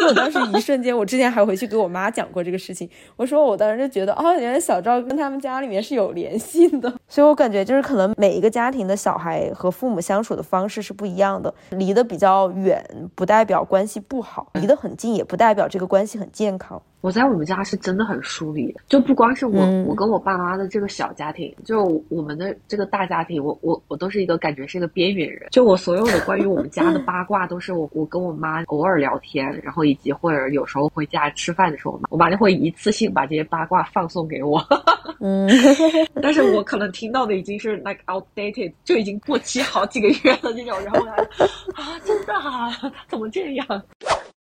[0.08, 2.90] 我当时一瞬间，我之前还回去给我妈讲过这个事情。
[3.16, 6.94] 我说我当时就觉得，哦，原来小赵跟他们家里面是有联系的。
[7.08, 11.54] 所以我感觉就是可能每一个家庭的小孩和父母相处的方式是不一样的。
[11.72, 12.84] 离得比较远，
[13.16, 16.82] 不代表关系不好；离得很近，也不代表这个关系很健康。
[17.02, 25.48] 我在我们家是真的很疏离，就不光是我，我跟我爸妈的这个小家庭，就我们的这个大家庭，我我我都是一个感觉是个边缘人。
[25.52, 34.64] 就我所有的关于我们家的八卦，都是我我跟我妈偶尔聊天，然后以及或者有时候回家吃饭的时候，我妈就会一次性把这些八卦放送给我。
[35.20, 35.50] 嗯，
[36.22, 41.06] 但是我可能听到的已经是 like outdated，就已经过期好几个月了这种，然后
[41.74, 42.70] 啊，真的啊，
[43.08, 43.84] 怎么这样？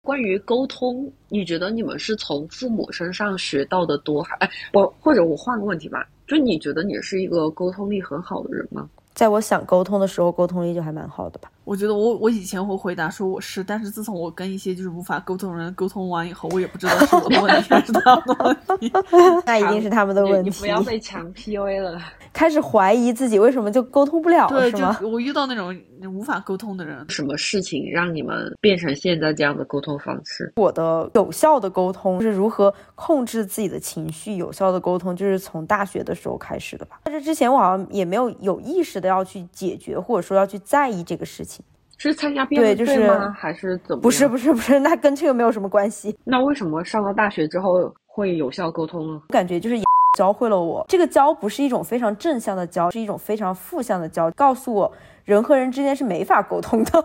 [0.04, 8.89] 关于沟通，你觉得你们是从父母身上学到的多，还哎我或者我换个问题吧，就你觉得你是一个沟通力很好的人吗？
[9.21, 11.51] 在我想沟通的时候，沟通力就还蛮好的吧。
[11.63, 18.91] 我觉得我我以前会回答说我是，但是自从我跟一些就是无法沟通的人沟通完以后，我也不知道是我的问题还是他们的问题。
[19.45, 20.50] 那一定是他们的问题。
[20.50, 22.02] 你不要被强 PUA 了。
[22.34, 24.97] 开始怀疑自己为什么就沟通不了，是吗？
[25.04, 25.78] 我遇到那种
[26.12, 30.52] 无法沟通的人，什么事情让你们变成现在这样的沟通方式？
[30.56, 34.38] 我的有效的沟通是如何控制自己的情绪？
[34.38, 37.02] 有效的沟通就是从大学的时候开始的吧。
[37.06, 41.61] 在这之前，我好像也没有有意识的要去解决，或者说要去在意这个事情。
[42.09, 43.35] 是参加辩论队吗？
[43.37, 44.01] 还是怎么？
[44.01, 46.17] 不是不是不是，那跟这个没有什么关系。
[46.23, 49.21] 那为什么上了大学之后会有效沟通呢？
[49.27, 49.79] 我感觉就是。
[50.17, 54.91] 教会了我，这个教不是一种非常正向的教，是一种非常负向的教，告诉我
[55.23, 56.91] 人和人之间是没法沟通的。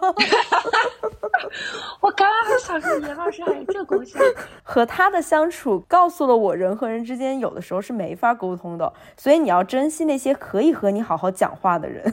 [2.01, 4.19] 我刚刚还想说严老师还有这功效，
[4.65, 12.13] 和他的相处告诉了我人和人之间有的时候是没法沟通的，所以你要珍惜那些可以和你好好讲话的人。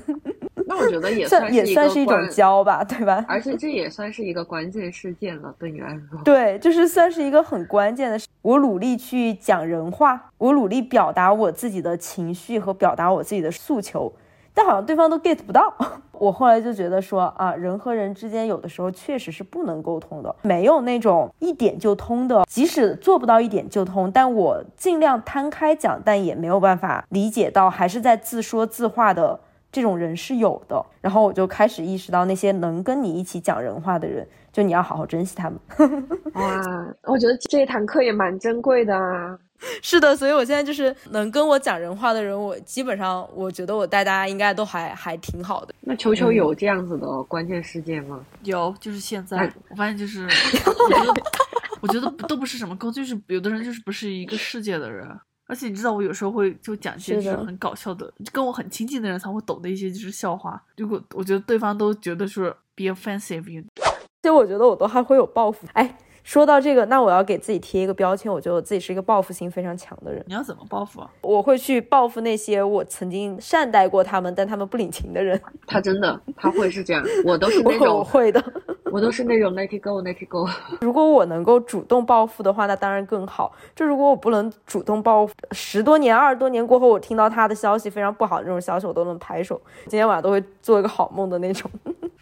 [0.68, 3.26] 那我觉得也算也算是一种教吧，对吧？
[3.28, 6.20] 而且这也算是一个关键事件了，对你来说。
[6.24, 8.28] 对，就是算是一个很关键的事。
[8.42, 14.14] 我努力去讲人话，我努力表达我自己的情绪和表达我自己的诉求，
[14.54, 15.74] 但好像对方都 get 不到。
[16.14, 22.46] 我后来就觉得说啊，人和人之间有的时候确实是不能沟通的，没有那种一点就通的。
[22.48, 29.40] 即使做不到一点就通，但我尽量摊开讲，但也没有办法理解到，还是在自说自话的。
[29.74, 30.82] 这种人是有的。
[31.02, 35.60] 然后我就开始意识到，那些能跟你一起讲人话的人，就你要好好珍惜他们。
[36.36, 36.62] 哇，
[37.04, 39.38] 我觉得这一堂课也蛮珍贵的啊。
[39.82, 45.74] 是的，所以我现在就是能跟我讲人话的人，我基本上我觉得我带大家应该都还还挺好的。
[45.80, 48.20] 那球球有这样子的关键事件吗？
[48.44, 51.14] 有，就是现在我发现就是，我觉得
[51.80, 55.08] 我觉得都不是什么沟，就是有的人就是不是一个世界的人。
[55.48, 60.62] 而且你知道，我有时候会就讲一些就是很搞笑的，跟我很亲近的人才会懂的一些就是笑话。
[60.78, 63.64] 如果我觉得对方都觉得是 be offensive，其
[64.24, 65.68] 实我觉得我都还会有报复。
[65.74, 65.98] 哎。
[66.26, 70.24] 说到这个，那我要给自己贴一个标签，我觉得我自己是一个报复心非常强的人。
[70.26, 71.12] 你要怎么报复啊？
[71.20, 75.38] 我会去报复那些我曾经善待过他们，但他们不领情的人。
[75.68, 77.04] 他真的，他会是这样。
[77.26, 78.42] 我都是那 种我会的，
[78.94, 80.48] 我都是那种 let it go，let it go。
[80.82, 83.52] 如果我能够主动报复的话，那当然更好。
[83.76, 91.72] 就如果我不能主动报复，十多年、二十多年过后，我听到他的消息非常不好的这种消息，我都能拍手，今天晚上都会做一个好梦的那种。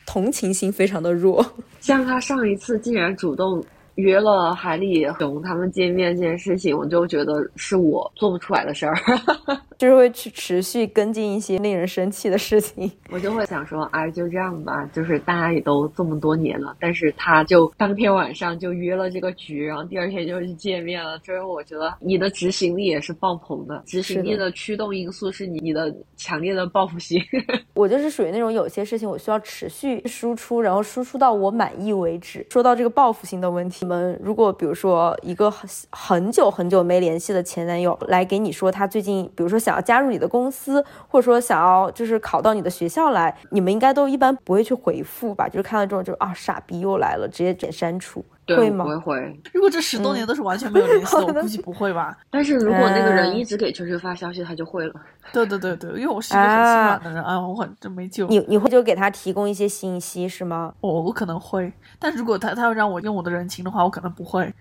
[0.08, 1.46] 同情心非常的弱，
[1.82, 3.62] 像他上一次竟然主动。
[3.96, 8.96] 约了海里熊他们见面这件事情，我就觉得是我做不出来的事儿，
[9.78, 12.90] 就是会去持续跟进一些令人生气的事情。
[13.10, 21.20] 我就会想说，哎，就这样吧，就是大家也都这么多年了，但是他就当天晚上就约了这个局，然后第二天就去见面了。
[21.20, 27.22] 所以我觉得你的执行力也是爆棚的，执行力的驱动因素是你你的强烈的报复心。
[27.74, 32.46] 我就是属于那种有些事情我需要持续输出，然后输出到我满意为止。
[32.50, 33.81] 说到这个报复心的问题。
[33.82, 45.50] 你们如果比如说一个很很久很久没联系的前男友来给你说他最近比如说想要加入你的公司，或者说想要就是考到你的学校来，你们应该都一般不会去回复吧？
[45.50, 48.24] 就是看到这种就啊傻逼又来了，直接点删除，
[48.58, 48.86] 会吗？
[48.86, 49.42] 不会。
[49.54, 52.18] 如果这十多年都是完全没有联系的，我 估计不会吧。
[52.30, 54.94] 但是如果那个人一直给秋秋发消息，他就会了。
[55.32, 58.28] 对对对对，因为我是一个很心软的人啊，我很真没救。
[58.28, 60.74] 你你会就给他提供一些信息是吗？
[60.82, 64.54] 我我可能会，但如果他他要让我用我的人情的话，我可能不会。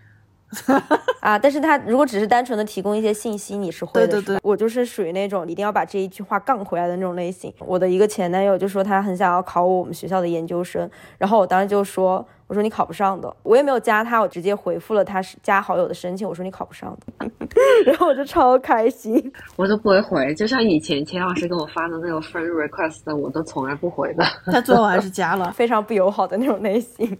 [1.20, 4.08] 啊，但是他如果只是单纯的提供一些信息，你是会的。
[4.08, 7.52] 对对对，我就是属于那种一定要把这一句话杠回来的那种类型。
[7.60, 12.26] 我的一个前男友就说他很想要考我们学校的研究生，然后我当时就说。
[12.50, 16.28] 我说你考不上的，我也没有加他，我直接回复了他是加好友的申请。
[16.28, 17.30] 我说你考不上的，
[17.86, 24.24] 然后我就超开心，我都不会回，就像以前钱老师给我发的那个 friend request，我都从来不回的。
[24.46, 27.16] 他最后还是加了， 非常不友好的那种类型。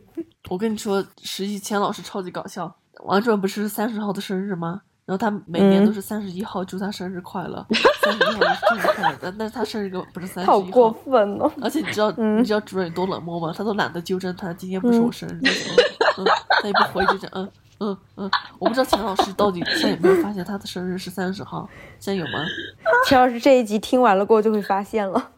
[0.51, 2.75] 我跟你说，实习钱老师超级搞笑。
[3.05, 4.81] 王主任不是三十号的生日吗？
[5.11, 7.67] 然后他每年都是三十一号祝他生日快乐，
[8.01, 11.51] 三十一号生日快乐，但但是他生日个不是三十一号，好过分哦！
[11.61, 13.53] 而且你知道你知道主任有多冷漠吗？
[13.53, 15.41] 他都懒得纠正他今天不是我生日，
[16.17, 16.25] 嗯，
[16.63, 17.51] 他也不回就讲嗯
[17.81, 18.31] 嗯嗯，
[18.61, 22.45] 我不知道钱老师到底现在有没有发现他的生日是三十号，现在有吗？
[23.09, 25.31] 钱老师这一集听完了过后就会发现了。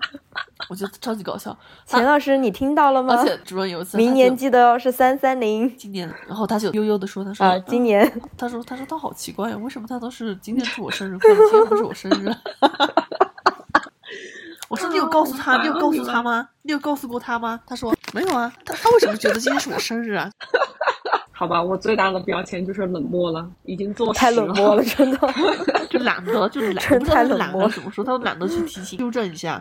[0.68, 1.56] 我觉得超级搞笑，
[1.86, 3.14] 钱老师你听到了吗？
[3.16, 5.76] 而且主任有一次，明年记得哦，是三三零。
[5.76, 12.30] 今年，然后他就悠悠的说，他说啊，今年，他说他说他好奇怪呀，为什么他都是今天是我生日快乐，今天不是我生日？
[14.68, 16.48] 我说你有告诉他，你有告诉他吗？
[16.62, 17.60] 你有告诉过他吗？
[17.66, 20.30] 他说没有啊，他他为什么觉得今天是我生日啊？
[21.42, 25.18] 好吧，我最大的标签就是冷漠了，已经做太冷漠了，真的
[25.90, 29.60] 就懒得，就是懒， 不知道懒得怎么说，他都懒得去提醒纠正一下。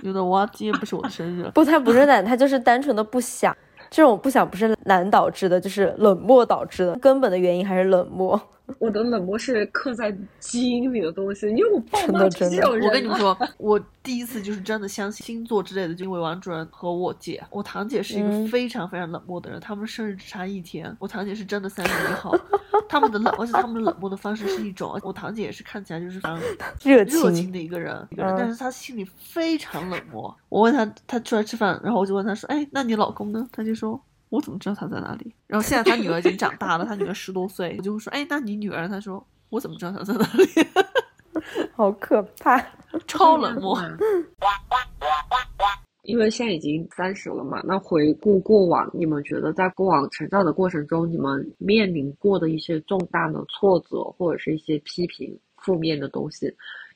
[0.00, 1.46] 有的哇，今天不是我的生日。
[1.52, 3.54] 不，他不是懒，他就是单纯的不想。
[3.90, 6.94] 这种不想不是懒导致的，就是冷漠导致的。
[7.00, 8.40] 根本的原因还是冷漠。
[8.78, 12.68] 我的冷漠是刻在基因里的东西，因为我真的真的。
[12.68, 20.94] 我跟你们说， 我第一次就是真的相信星座之类的，就因为王主任和我姐，我堂姐是一个非常非常冷漠的人，他们生日只差一天。
[20.98, 22.34] 我堂姐是真的三十一号。
[22.88, 26.40] 他们的冷，而且他们的冷漠的方式是一种，我堂姐也是看起来就是非常
[26.82, 30.34] 热热情的一个人，一个人，但是她心里非常冷漠。
[30.48, 33.46] 我问她，她出来吃饭，然后我就问她说，哎，那你老公呢？
[33.52, 35.34] 她就说，我怎么知道他在哪里？
[35.46, 38.88] 然后现在他女儿已经长大了，他女儿十多岁，我就会说，哎，那你女儿？
[38.88, 40.46] 他说，我怎么知道他在哪里？
[41.74, 42.58] 好可怕，
[43.06, 43.78] 超冷漠。
[46.02, 56.52] 因为现在已经三十了嘛，那回顾过往，你们觉得在过往成长的过程中，你们面临过的一些重大的挫折或者是一些批评、负面的东西，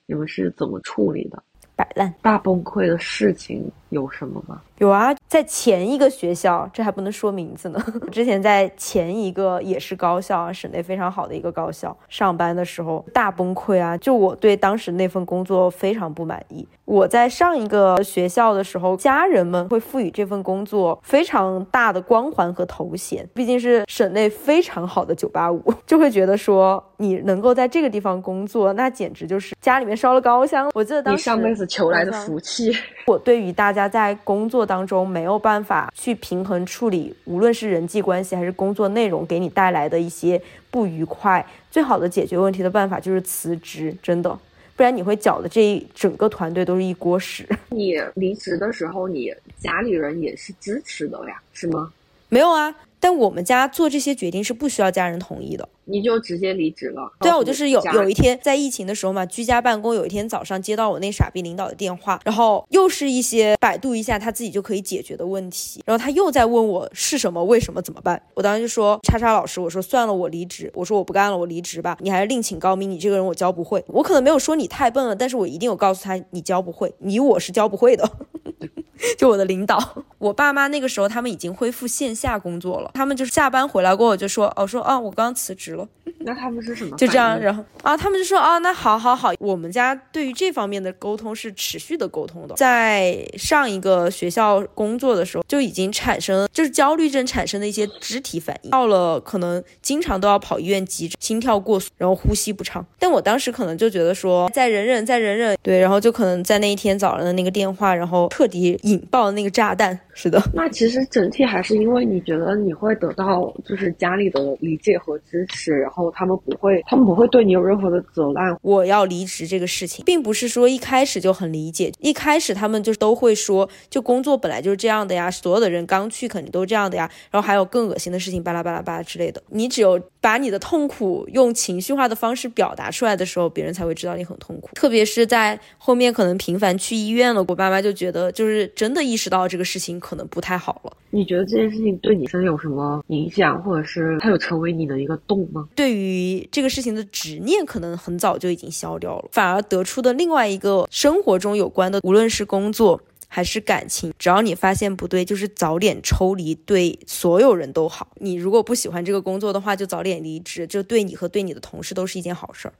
[0.07, 1.43] 你们是怎么处理的？
[1.77, 4.61] 摆烂、大崩溃的事情有什么吗？
[4.79, 7.81] 有啊，在前一个学校，这还不能说名字呢。
[8.11, 13.97] 之前在前一个也是高校啊，省内非常好的一个高校，上班的时候大崩溃啊！
[13.97, 16.67] 就我对当时那份工作非常不满意。
[16.85, 30.71] 我在上一个学校的时候，家人们会赋予这份工作非常大的光环和头衔，毕竟是省内非常好的九八五，就会觉得说你能够在这个地方工作，那简直就是家里面烧了高香。
[30.75, 31.64] 我记得当时你上辈子。
[31.65, 32.77] 子求来的福气。
[33.07, 40.41] 我对于大家在工作当中没有办法去平衡处理，无论是人际关系还是工作内容给你带来的一些
[40.71, 44.39] 不愉快，最好的解决问题的办法就是辞职，真的，
[44.77, 47.49] 不然你会搅的这一整个团队都是一锅屎。
[47.71, 51.93] 你离职的时候，你家里人也是支持的呀，是吗？
[52.29, 52.75] 没有啊。
[53.05, 57.13] 但我们家做这些决定是不需要家人同意的，你就直接离职了。
[57.21, 68.23] 对啊，我就是有有一天在疫情的时候嘛，居家办公，有一天早上接到我那傻逼领导的电话，然后又是一些百度一下他自己就可以解决的问题，然后他又在问我是什么，为什么，怎么办？
[68.33, 78.11] 我当时就说叉叉老师，我说算了，我离职，我说我不干了，我离职吧，你还是另请高明，你这个人我教不会，我可能没有说你太笨了，但是我一定有告诉他你教不会，你我是教不会的。
[79.19, 85.87] 就我的领导，我爸妈那个时候他们已经恢复线下工作了，他们就是下班回来过后就说，哦，说啊，我刚辞职了。
[86.27, 86.97] 那他们是什么？
[86.97, 92.55] 就这样，然后啊，他们就说啊，那好好好，我们家对于这方面的沟通是持续的沟通的。
[92.55, 102.85] 在上一个学校工作的时候，就已经产生就是焦虑症产生的一些肢体反应，到了可能经常都要跑医院急诊，心跳过速，然后呼吸不畅。
[102.99, 109.99] 但我当时可能就觉得说，再忍忍，再忍忍，对，然后就可能在那一天早上的那个电话，然后彻底引爆那个炸弹。
[110.17, 118.57] 是的，那其实整体还是因为你觉得你会得到就是家里的理解和支持，然后他们不会，他们不会对你有任何的责难。
[118.63, 129.43] 我要离职这个事情，并不是说一开始就很理解，一开始他们就都会说，就工作本来就是这样的呀，所有的人刚去肯定都这样的呀，然后还有更恶心的事情，巴拉巴拉巴拉之类的。
[129.49, 134.71] 你只有把你的痛苦用情绪化的方式表达出来的时候，别人才会知道你很痛苦。
[134.75, 139.95] 特别是在后面可能频繁去医院了，我爸妈就觉得就是真的意识到这个事情。
[140.01, 140.93] 可能不太好了。
[141.11, 145.69] 你觉得这件事情对你身有什么影响，或者是它有成为你的一个洞吗？
[145.75, 158.09] 对于这个事情的执念，可能很早就已经消掉了，反而得出的另外一个生活中有关的，无论是工作还是感情，只要你发现不对，就是早点抽离，对所有人都好。
[158.17, 162.75] 你如果不喜欢这个工作的话，就早点离职，就对你和对你的同事都是一件好事儿。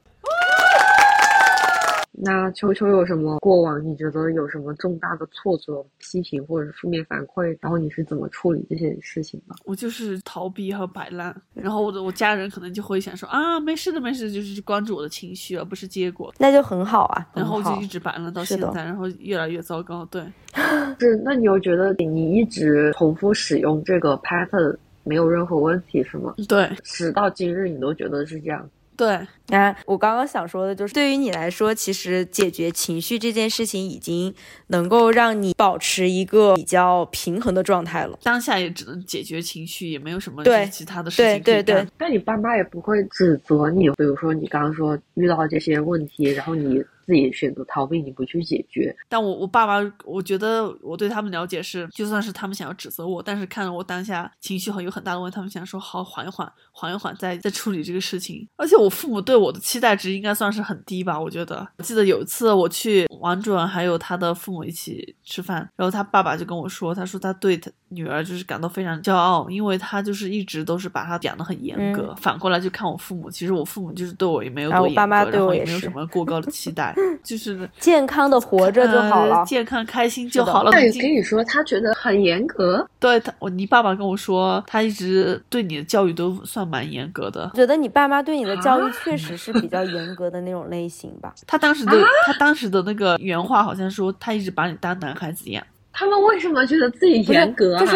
[2.17, 3.85] 那秋秋有什么过往？
[3.85, 7.57] 你觉得有什么重大的挫折、批评或者是负面反馈？
[7.61, 9.55] 然后你是怎么处理这些事情的？
[9.65, 16.33] 我就是逃避和摆烂，然后我的我家人可能就会想说啊，没事的，没事，就是关注我的情绪，而不是结果。
[16.39, 20.05] 那就很好啊，然后我就一直摆烂到现在，然后越来越糟糕。
[20.07, 20.23] 对，
[21.01, 21.17] 是。
[21.25, 26.35] 那你又觉得你一直重复使用这个 pattern 没有任何问题是吗？
[26.49, 28.71] 对，直到今日你都觉得是这样。
[28.97, 29.09] 对，
[29.57, 34.35] 啊，我刚刚想说的就是，对于你来说，其实解决情绪这件事情已经
[34.69, 38.19] 能够让你保持一个比较平衡的状态了。
[38.23, 46.83] 当下也只能解决情绪，也没有什么其他的事情对对对，但你爸妈也不会指责你，比如说你刚刚说遇到这些问题，然后你。
[47.07, 48.95] 自己选择逃避，你不去解决。
[49.09, 49.75] 但我我爸爸，
[50.05, 58.47] 我觉得我对他们了解是，就算是他们想要指责我，但是看到我当下情绪很有很大的问题，他们想说好缓一缓，缓一缓，再再处理这个事情。
[58.57, 61.19] 而且我父母对我的期待值应该算是很低吧？
[61.19, 72.15] 我觉得，我记得有一次我去王主任还有他的父母一起吃饭，然后他爸爸就跟我说，他说他对他女儿就是感到非常骄傲，因为他就是一直都是把他养的很严格。
[72.21, 76.94] 反过来就看我父母，其实我父母就是对我也没有多严格，然后也没有什么过高的期待。
[77.23, 80.71] 就是 健康的活着就好了，健康开心就好了。
[80.73, 82.87] 那也跟你说，他觉得很严格。
[82.99, 87.51] 对他，我你爸爸跟我说，他一直对你的教育都算蛮严格的。
[87.55, 91.35] 觉得你爸妈对你的教育确实是比较严格的那种类型吧？
[91.47, 91.93] 他当时的
[92.27, 95.65] 他当时的那个原话好像说，他一直把你当男孩子养。
[95.93, 97.79] 他们为什么觉得自己严格？
[97.79, 97.95] 就是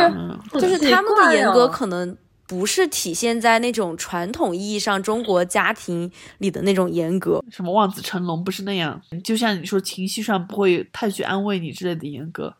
[0.53, 2.17] 就是他们的严格可能。
[2.49, 12.53] 不是体现在那种传统意义上中国家庭里的那种严格，什么望子成龙不是那样，就像你说情绪上不会太去安慰你之类的严格，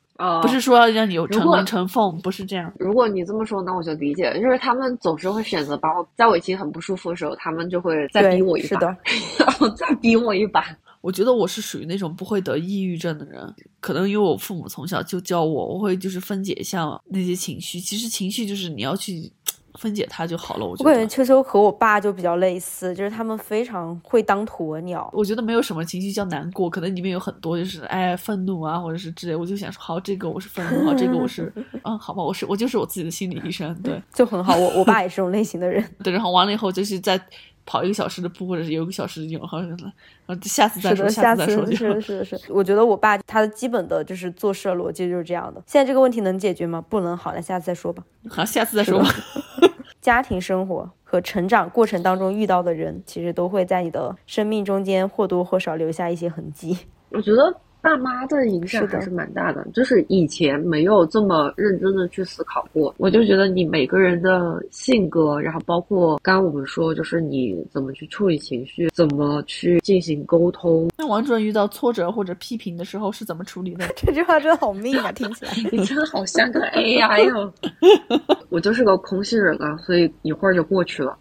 [0.43, 2.71] 不是说要让你有成龙成凤，不是这样。
[2.79, 8.81] 如果你这么说，那我就理解了，就是他们总是会选择把我在我已经很不舒服的时候，他们就会再逼我一把，
[9.41, 10.63] 然后再逼我一把。
[11.01, 17.79] 我觉得我是属于那种不会得抑郁症的人，可能因为我父母从小就教我，我会就是分解一下那些情绪。
[17.79, 19.33] 其实情绪就是你要去。
[19.79, 20.91] 分解它就好了，我觉得。
[20.91, 25.09] 我感觉秋秋和我爸就比较类似，就是他们非常会当鸵鸟。
[25.13, 29.37] 我觉得没有什么情绪叫难过，可能里面有很多就是哎愤怒啊，或者是之类。
[29.37, 31.53] 我就想说，好，这个我是愤怒，好，这个我是，
[31.85, 34.57] 嗯，好吧，我是我就是我自己的心理医生，对，就很好。
[34.57, 35.85] 我我爸也是这种类型的人。
[36.03, 37.21] 对，然后完了以后就是在
[37.65, 39.79] 跑一个小时的步，或者是有一个小时的泳，好像，然
[40.27, 41.71] 后下次再说，下次再说。
[41.71, 45.63] 是是是，我觉得我爸他的基本的就是做事逻辑就是这样的。
[45.67, 46.83] 现在这个问题能解决吗？
[46.89, 48.03] 不能，好，那下次再说吧。
[48.31, 49.09] 好，下次再说吧。
[50.01, 56.79] 家庭生活和成长过程当中遇到的人，其实都会在你的生命中间或多或少留下一些痕迹。
[57.11, 62.95] 我觉得爸妈的影响还是蛮大的，就是以前没有这么认真的去思考过。
[62.99, 70.91] 我就觉得你每个人的性格，然后包括刚刚我们说，就是你怎么去处理情绪，怎么去进行沟通。
[70.99, 73.87] 那王主任遇到挫折或者批评的时候是怎么处理的？
[73.97, 77.53] 这句话真的好命啊，听起来 你真的好像个 AI 哟。
[78.51, 81.17] 我就是个空心人啊，所以一会儿就过去了。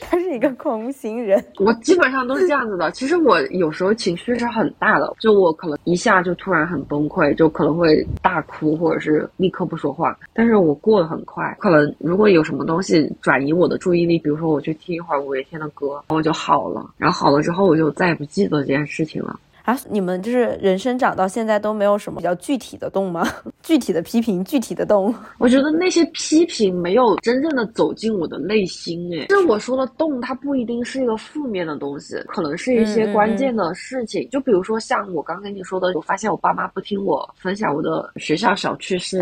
[0.00, 2.90] 他是一个空心人，我基本上都是这样子的。
[2.92, 10.16] 其实我有时候情绪是很大的，就我可能一下就突然很崩溃，就可能会大哭，或者是立刻不说话。
[10.32, 16.90] 但是我过得很快，可能如果有什么东西转移我的注意力，比如说我去听一会儿五月天的歌，我就好了。
[16.96, 19.38] 然后好了之后，我就再也不记得这件事情了。
[19.66, 23.26] 啊，你们就是人生长到现在都没有什么比较具体的动吗？
[23.64, 25.12] 具体的批评，具体的动。
[25.38, 34.28] 我觉得那些批评没有真正的走进我的内心，哎，就是我说的动，它不一定是一个负面的东西，可能是一些关键的事情。
[34.30, 39.18] 就比如说像我刚跟你说的，我发现我爸妈不听我分享我的学校小趣事，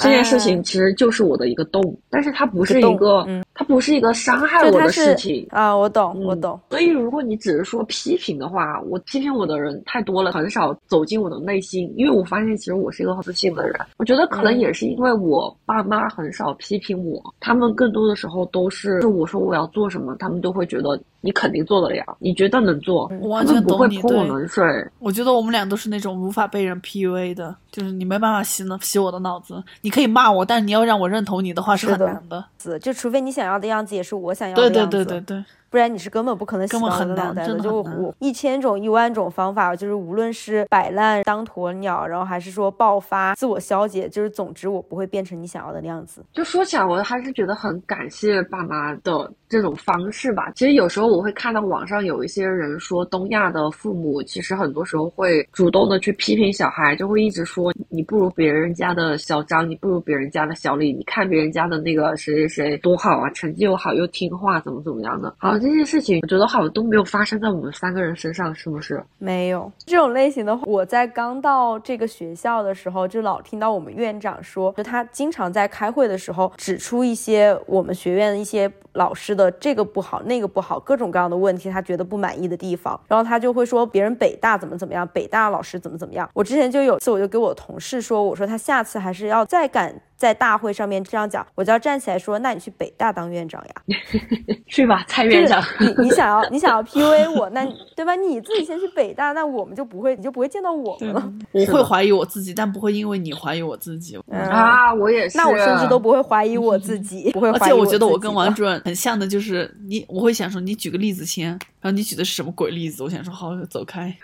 [0.00, 3.24] 这件事情其实就是我的一个动，但是它不是一个，
[3.54, 5.72] 它不是一个伤害我的事情啊。
[5.76, 6.58] 我懂，我懂。
[6.70, 9.75] 所以如果你只是说批评的话，我批评我的人。
[9.84, 13.74] 太多了，很少走进我的内心，因为我发现其实我是一个很自信的人。
[13.98, 24.64] 我觉得可能也是因为我爸妈很少批评我，他们更多的时候都是我说我要做什么，他们都会觉得你肯定做得了，你觉得能做，我完全不会泼我冷水。
[24.98, 29.62] 我觉得我们俩都是那种无法被人 PUA 的，就是你没办法洗脑洗我的脑子。
[29.82, 32.42] 你可以骂我，但是你要让我认同你的话是很难的。
[32.80, 34.74] 就除非你想要的样子也是我想要的样子。
[34.74, 35.44] 对对对对对。
[35.68, 46.24] 不然你是根本不可能洗脑的脑袋的，就我一千种一万种方法，就是无论是摆烂当鸵鸟，然后还是说爆发自我消解，就是总之我不会变成你想要的那样子。
[46.32, 50.50] 就说起来，我还是觉得很感谢爸妈的这种方式吧。
[50.54, 65.34] 其实有时候我会看到网上有一些人说，东亚的父母其实很多时候会主动的去批评小孩，就会一直说你不如别人家的小张，你不如别人家的小李，你看别人家的那个谁谁谁多好啊，成绩又好又听话，怎么怎么样的。
[65.38, 65.56] 好。
[65.66, 69.02] 这件事情，我觉得好像都没有发生在我们三个人身上，是不是？
[69.18, 70.54] 没有这种类型的。
[70.64, 83.00] 我在刚到这个学校的时候，就老听到我们院长说，就他经常在开会的时候指出一些我们学院的一些老师的这个不好、那个不好，各种各样的问题，他觉得不满意的地方。
[83.08, 86.28] 然后他就会说别人北大怎么怎么样，北大老师怎么怎么样。
[86.32, 90.00] 我之前就有一次，我就给我同事说，我说他下次还是要再敢。
[90.16, 93.96] 在大会上面这样讲，我就要站起来说：“那你去北大当院长呀，
[94.66, 95.62] 去吧，蔡院长。
[95.78, 98.14] 你你想要 你想要 PUA 我，那对吧？
[98.14, 101.32] 你自己先去北大，那我们就不会，你就不会见到我们了。
[101.52, 104.18] 我会怀疑我自己，但不会因为你怀疑我自己。
[104.30, 105.36] 啊，我也是。
[105.36, 107.50] 那我甚至都不会怀疑我自己， 不会。
[107.50, 111.48] 而且我觉得我跟王主任很像的，就是你，我会想说，你举个例子先，
[111.80, 113.02] 然后你举的是什么鬼例子？
[113.02, 114.14] 我想说，好，走开。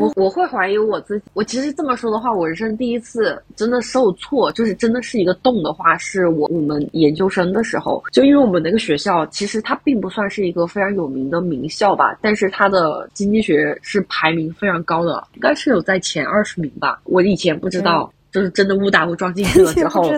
[0.00, 1.26] 我我会怀疑我自己。
[1.34, 5.33] 我其实这么说的话，我人生第一次真的受挫，就是真的是一个。
[5.36, 17.00] 动的话是我我们研究生的时候，就因为我们那个学校其实它并不算是一个非常有名的名校吧，但是它的经济学是排名非常高的，应该是有在前二十名吧。
[17.04, 20.10] 我以前不知道，就是真的误打误撞进去了之后，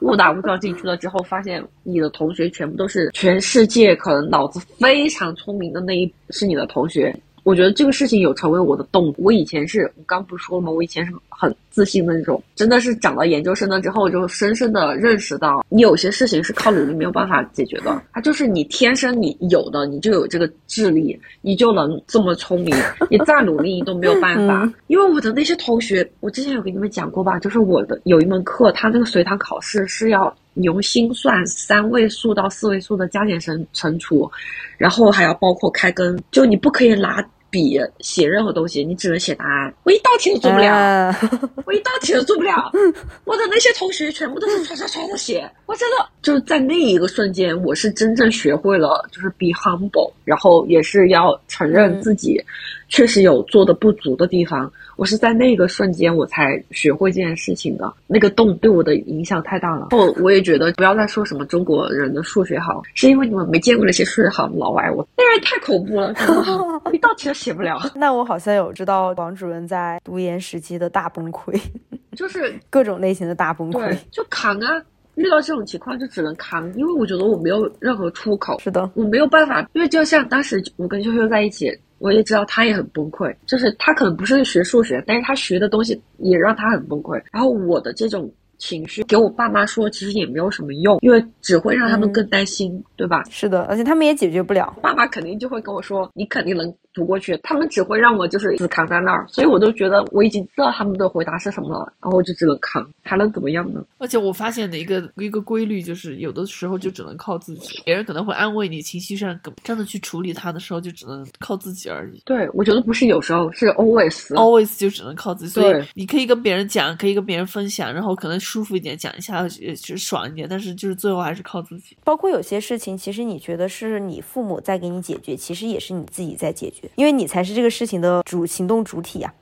[0.00, 7.14] 误打误撞进去了之后，发现你的同学全部都是全世界可能脑子非常聪明的那一是你的同学。
[7.48, 9.14] 我觉得这个事情有成为我的动力。
[9.16, 10.70] 我以前是我刚不是说了吗？
[10.70, 18.02] 我以前是很自信的那种，真的是长到研究生了之后，就深深的认识到，你有些事情是靠努力没有办法解决的。
[18.12, 22.76] 它就是你天生你有的，你就有这个智力，你就能这么聪明，
[23.08, 24.70] 你再努力你都没有办法。
[24.88, 34.30] 因为我的那些同学，我之前有跟你们讲过吧，就是我的有一门课，他那个随堂考试是要用心算三位数到四位数的加减乘乘除，
[34.76, 37.26] 然后还要包括开根，就你不可以拿。
[37.50, 39.72] 笔写任何东西，你只能写答案。
[39.84, 41.14] 我一道题都做不了，
[41.64, 42.70] 我一道题都做不了。
[43.24, 45.50] 我的那些同学全部都是唰唰唰的写。
[45.66, 52.42] 我真的就是在那一个瞬间，我是真正学会了，就是 be humble，然后也是要承认自己。
[52.90, 57.94] 确实有做的不足的地方，我是在那个瞬间我才学会这件事情的。
[58.08, 59.86] 那个洞对我的影响太大了。
[59.92, 66.12] 后我也觉得不要再说什么中国人的数学好，是因为你们没见过那些数学好的老外，我那人太恐怖了，
[66.92, 67.78] 一道题都写不了。
[67.94, 71.56] 那我好像有知道王主任在读研时期的大崩溃，
[72.16, 74.82] 就是各种类型的大崩溃，就扛啊。
[75.14, 78.58] 遇到这种情况就只能扛，因为我觉得我没有任何出口。
[78.60, 81.76] 是的，我没有办法，因为就像当时我跟秋秋在一起。
[81.98, 87.20] 我也知道他也很崩溃，就是他可能不是学数学，但是他学的东西也让他很崩溃。
[87.32, 93.22] 然后我的这种情绪给我爸妈说，其实也没有什么用，因为只会让他们更担心，对吧？
[93.30, 94.76] 是的，而且他们也解决不了。
[94.82, 96.74] 爸妈肯定就会跟我说，你肯定能。
[96.98, 103.84] 读过去，他们只会让我就是死扛在那儿，所以我都觉得我已经知道他们的回答是什么了，然后我就只能扛，还能怎么样呢？
[103.98, 112.20] 而且我发现的一个一个规律就是，有的时候就只能靠自己，别人可能会安慰你，情绪上真的去处理他的时候，就只能靠自己而已。
[112.24, 115.52] 对，我觉得不是有时候，是 always，always 就只能靠自己。
[115.52, 121.96] 所以你可以跟别人讲，可以跟别人分享，然后可能舒服一点讲一下，就爽一点，但是就是最后还是靠自己。
[122.02, 129.32] 包括有些事情，其实你觉得是你父母在给你解决，其实也是你自己在解决，因为你才是这个事情的主行动主体呀。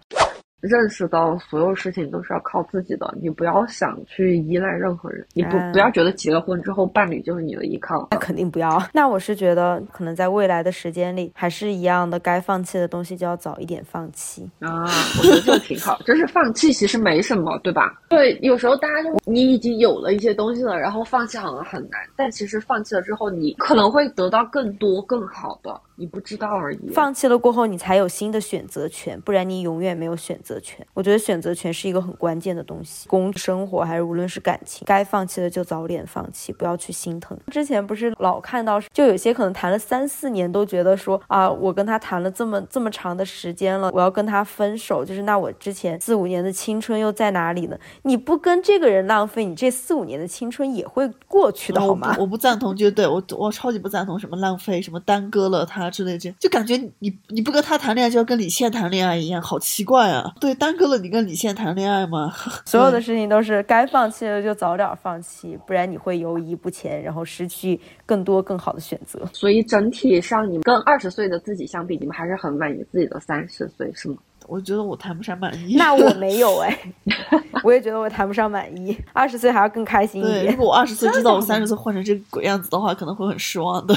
[0.63, 8.83] 认识到所有事情都是要靠自己的，你不要想去依赖任何人，你不不要觉得结了婚之后伴侣就是你的依靠，那肯定不要。
[8.93, 14.83] 那我是觉得可能在未来的时间里，还是一样的，该放弃的东西就要早一点放弃啊。
[15.19, 18.01] 我觉得这个挺好，就是放弃其实没什么，对吧？
[18.09, 25.81] 对，有时候大家就你已经有了一些东西了，然后放弃好像很难，但其实放弃了之后，你可能会得到更多更好的。
[25.97, 26.91] 你不知道而已。
[26.91, 30.87] 放弃了过后，你才有新的选择权，不然你永远没有选择权。
[30.95, 37.37] 我觉得选择权是一个很关键的东西，工生活还是无论是感情，该放弃的就早点放弃，不要去心疼。
[37.51, 47.79] 之前不是老看到，就有些可能谈了三四年，都觉得说啊，我跟他谈了这么这么长的时间了，我要跟他分手，就是那我之前四五年的青春又在哪里呢？
[48.03, 52.15] 你不跟这个人浪费，你这四五年的青春也会过去的，好吗？
[52.19, 55.86] 我不赞同，就对我我超级不赞同什么浪费，什么耽搁了他。
[55.91, 60.33] 之类这，就感觉你你不跟他谈恋爱，就要跟李现谈恋爱一样，好奇怪啊！
[60.41, 62.33] 对，耽搁了你跟李现谈恋爱吗？
[62.67, 69.21] 所有的事情都是该放弃的就早点放弃，不然你会犹疑不前，然后失去更多更好的选择。
[69.33, 74.17] 所以整体上，你们跟二十岁的自己相比，你们还是很满意自己的三十岁，是吗？
[74.49, 75.75] 我觉得我谈不上满意。
[75.77, 76.79] 那我没有 哎，
[77.65, 78.97] 我也觉得我谈不上满意。
[79.13, 80.53] 二十岁还要更开心一点。
[80.53, 83.97] 如果我二十岁知道我三十岁混成这个鬼样子的话，可能会很失望的。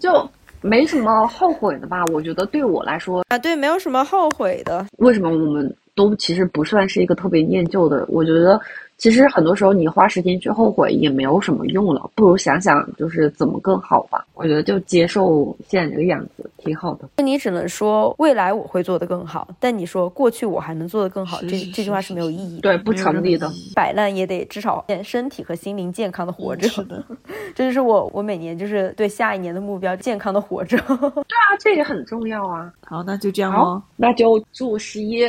[0.00, 0.28] 就。
[0.60, 2.04] 没什么后悔的吧？
[2.12, 4.86] 我觉得对我来说啊，对，没有什么后悔的。
[4.98, 8.04] 为什么我们都其实不算是一个特别念旧的？
[8.08, 8.60] 我觉得。
[8.98, 14.26] 其实很多时候你花时间去后悔也没有什么用了，不如想想就是怎么更好吧。
[14.34, 17.08] 我觉得就接受现在这个样子挺好的。
[17.16, 23.48] 那你只能说未来我会做得更好，但你说过去我还能做得更好，这这句话是没有意义，对，不成立的。
[23.74, 26.66] 摆烂也得至少身体和心灵健康的活着。
[26.68, 27.04] 是的，
[27.54, 30.76] 这就是我我每年就是对下一年的目标，健康的活着。
[30.88, 32.72] 对啊，这也很重要啊。
[32.84, 33.80] 好，那就这样哦。
[33.96, 35.24] 那就祝十一。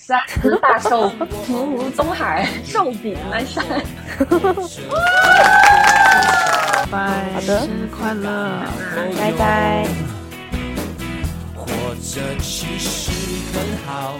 [0.00, 1.10] 三十大寿，
[1.44, 3.64] 福如东海，寿比南山。
[6.88, 8.62] 拜，好的，生日快乐，
[9.18, 9.86] 拜拜。
[11.56, 13.10] 活着其实
[13.52, 14.14] 很好。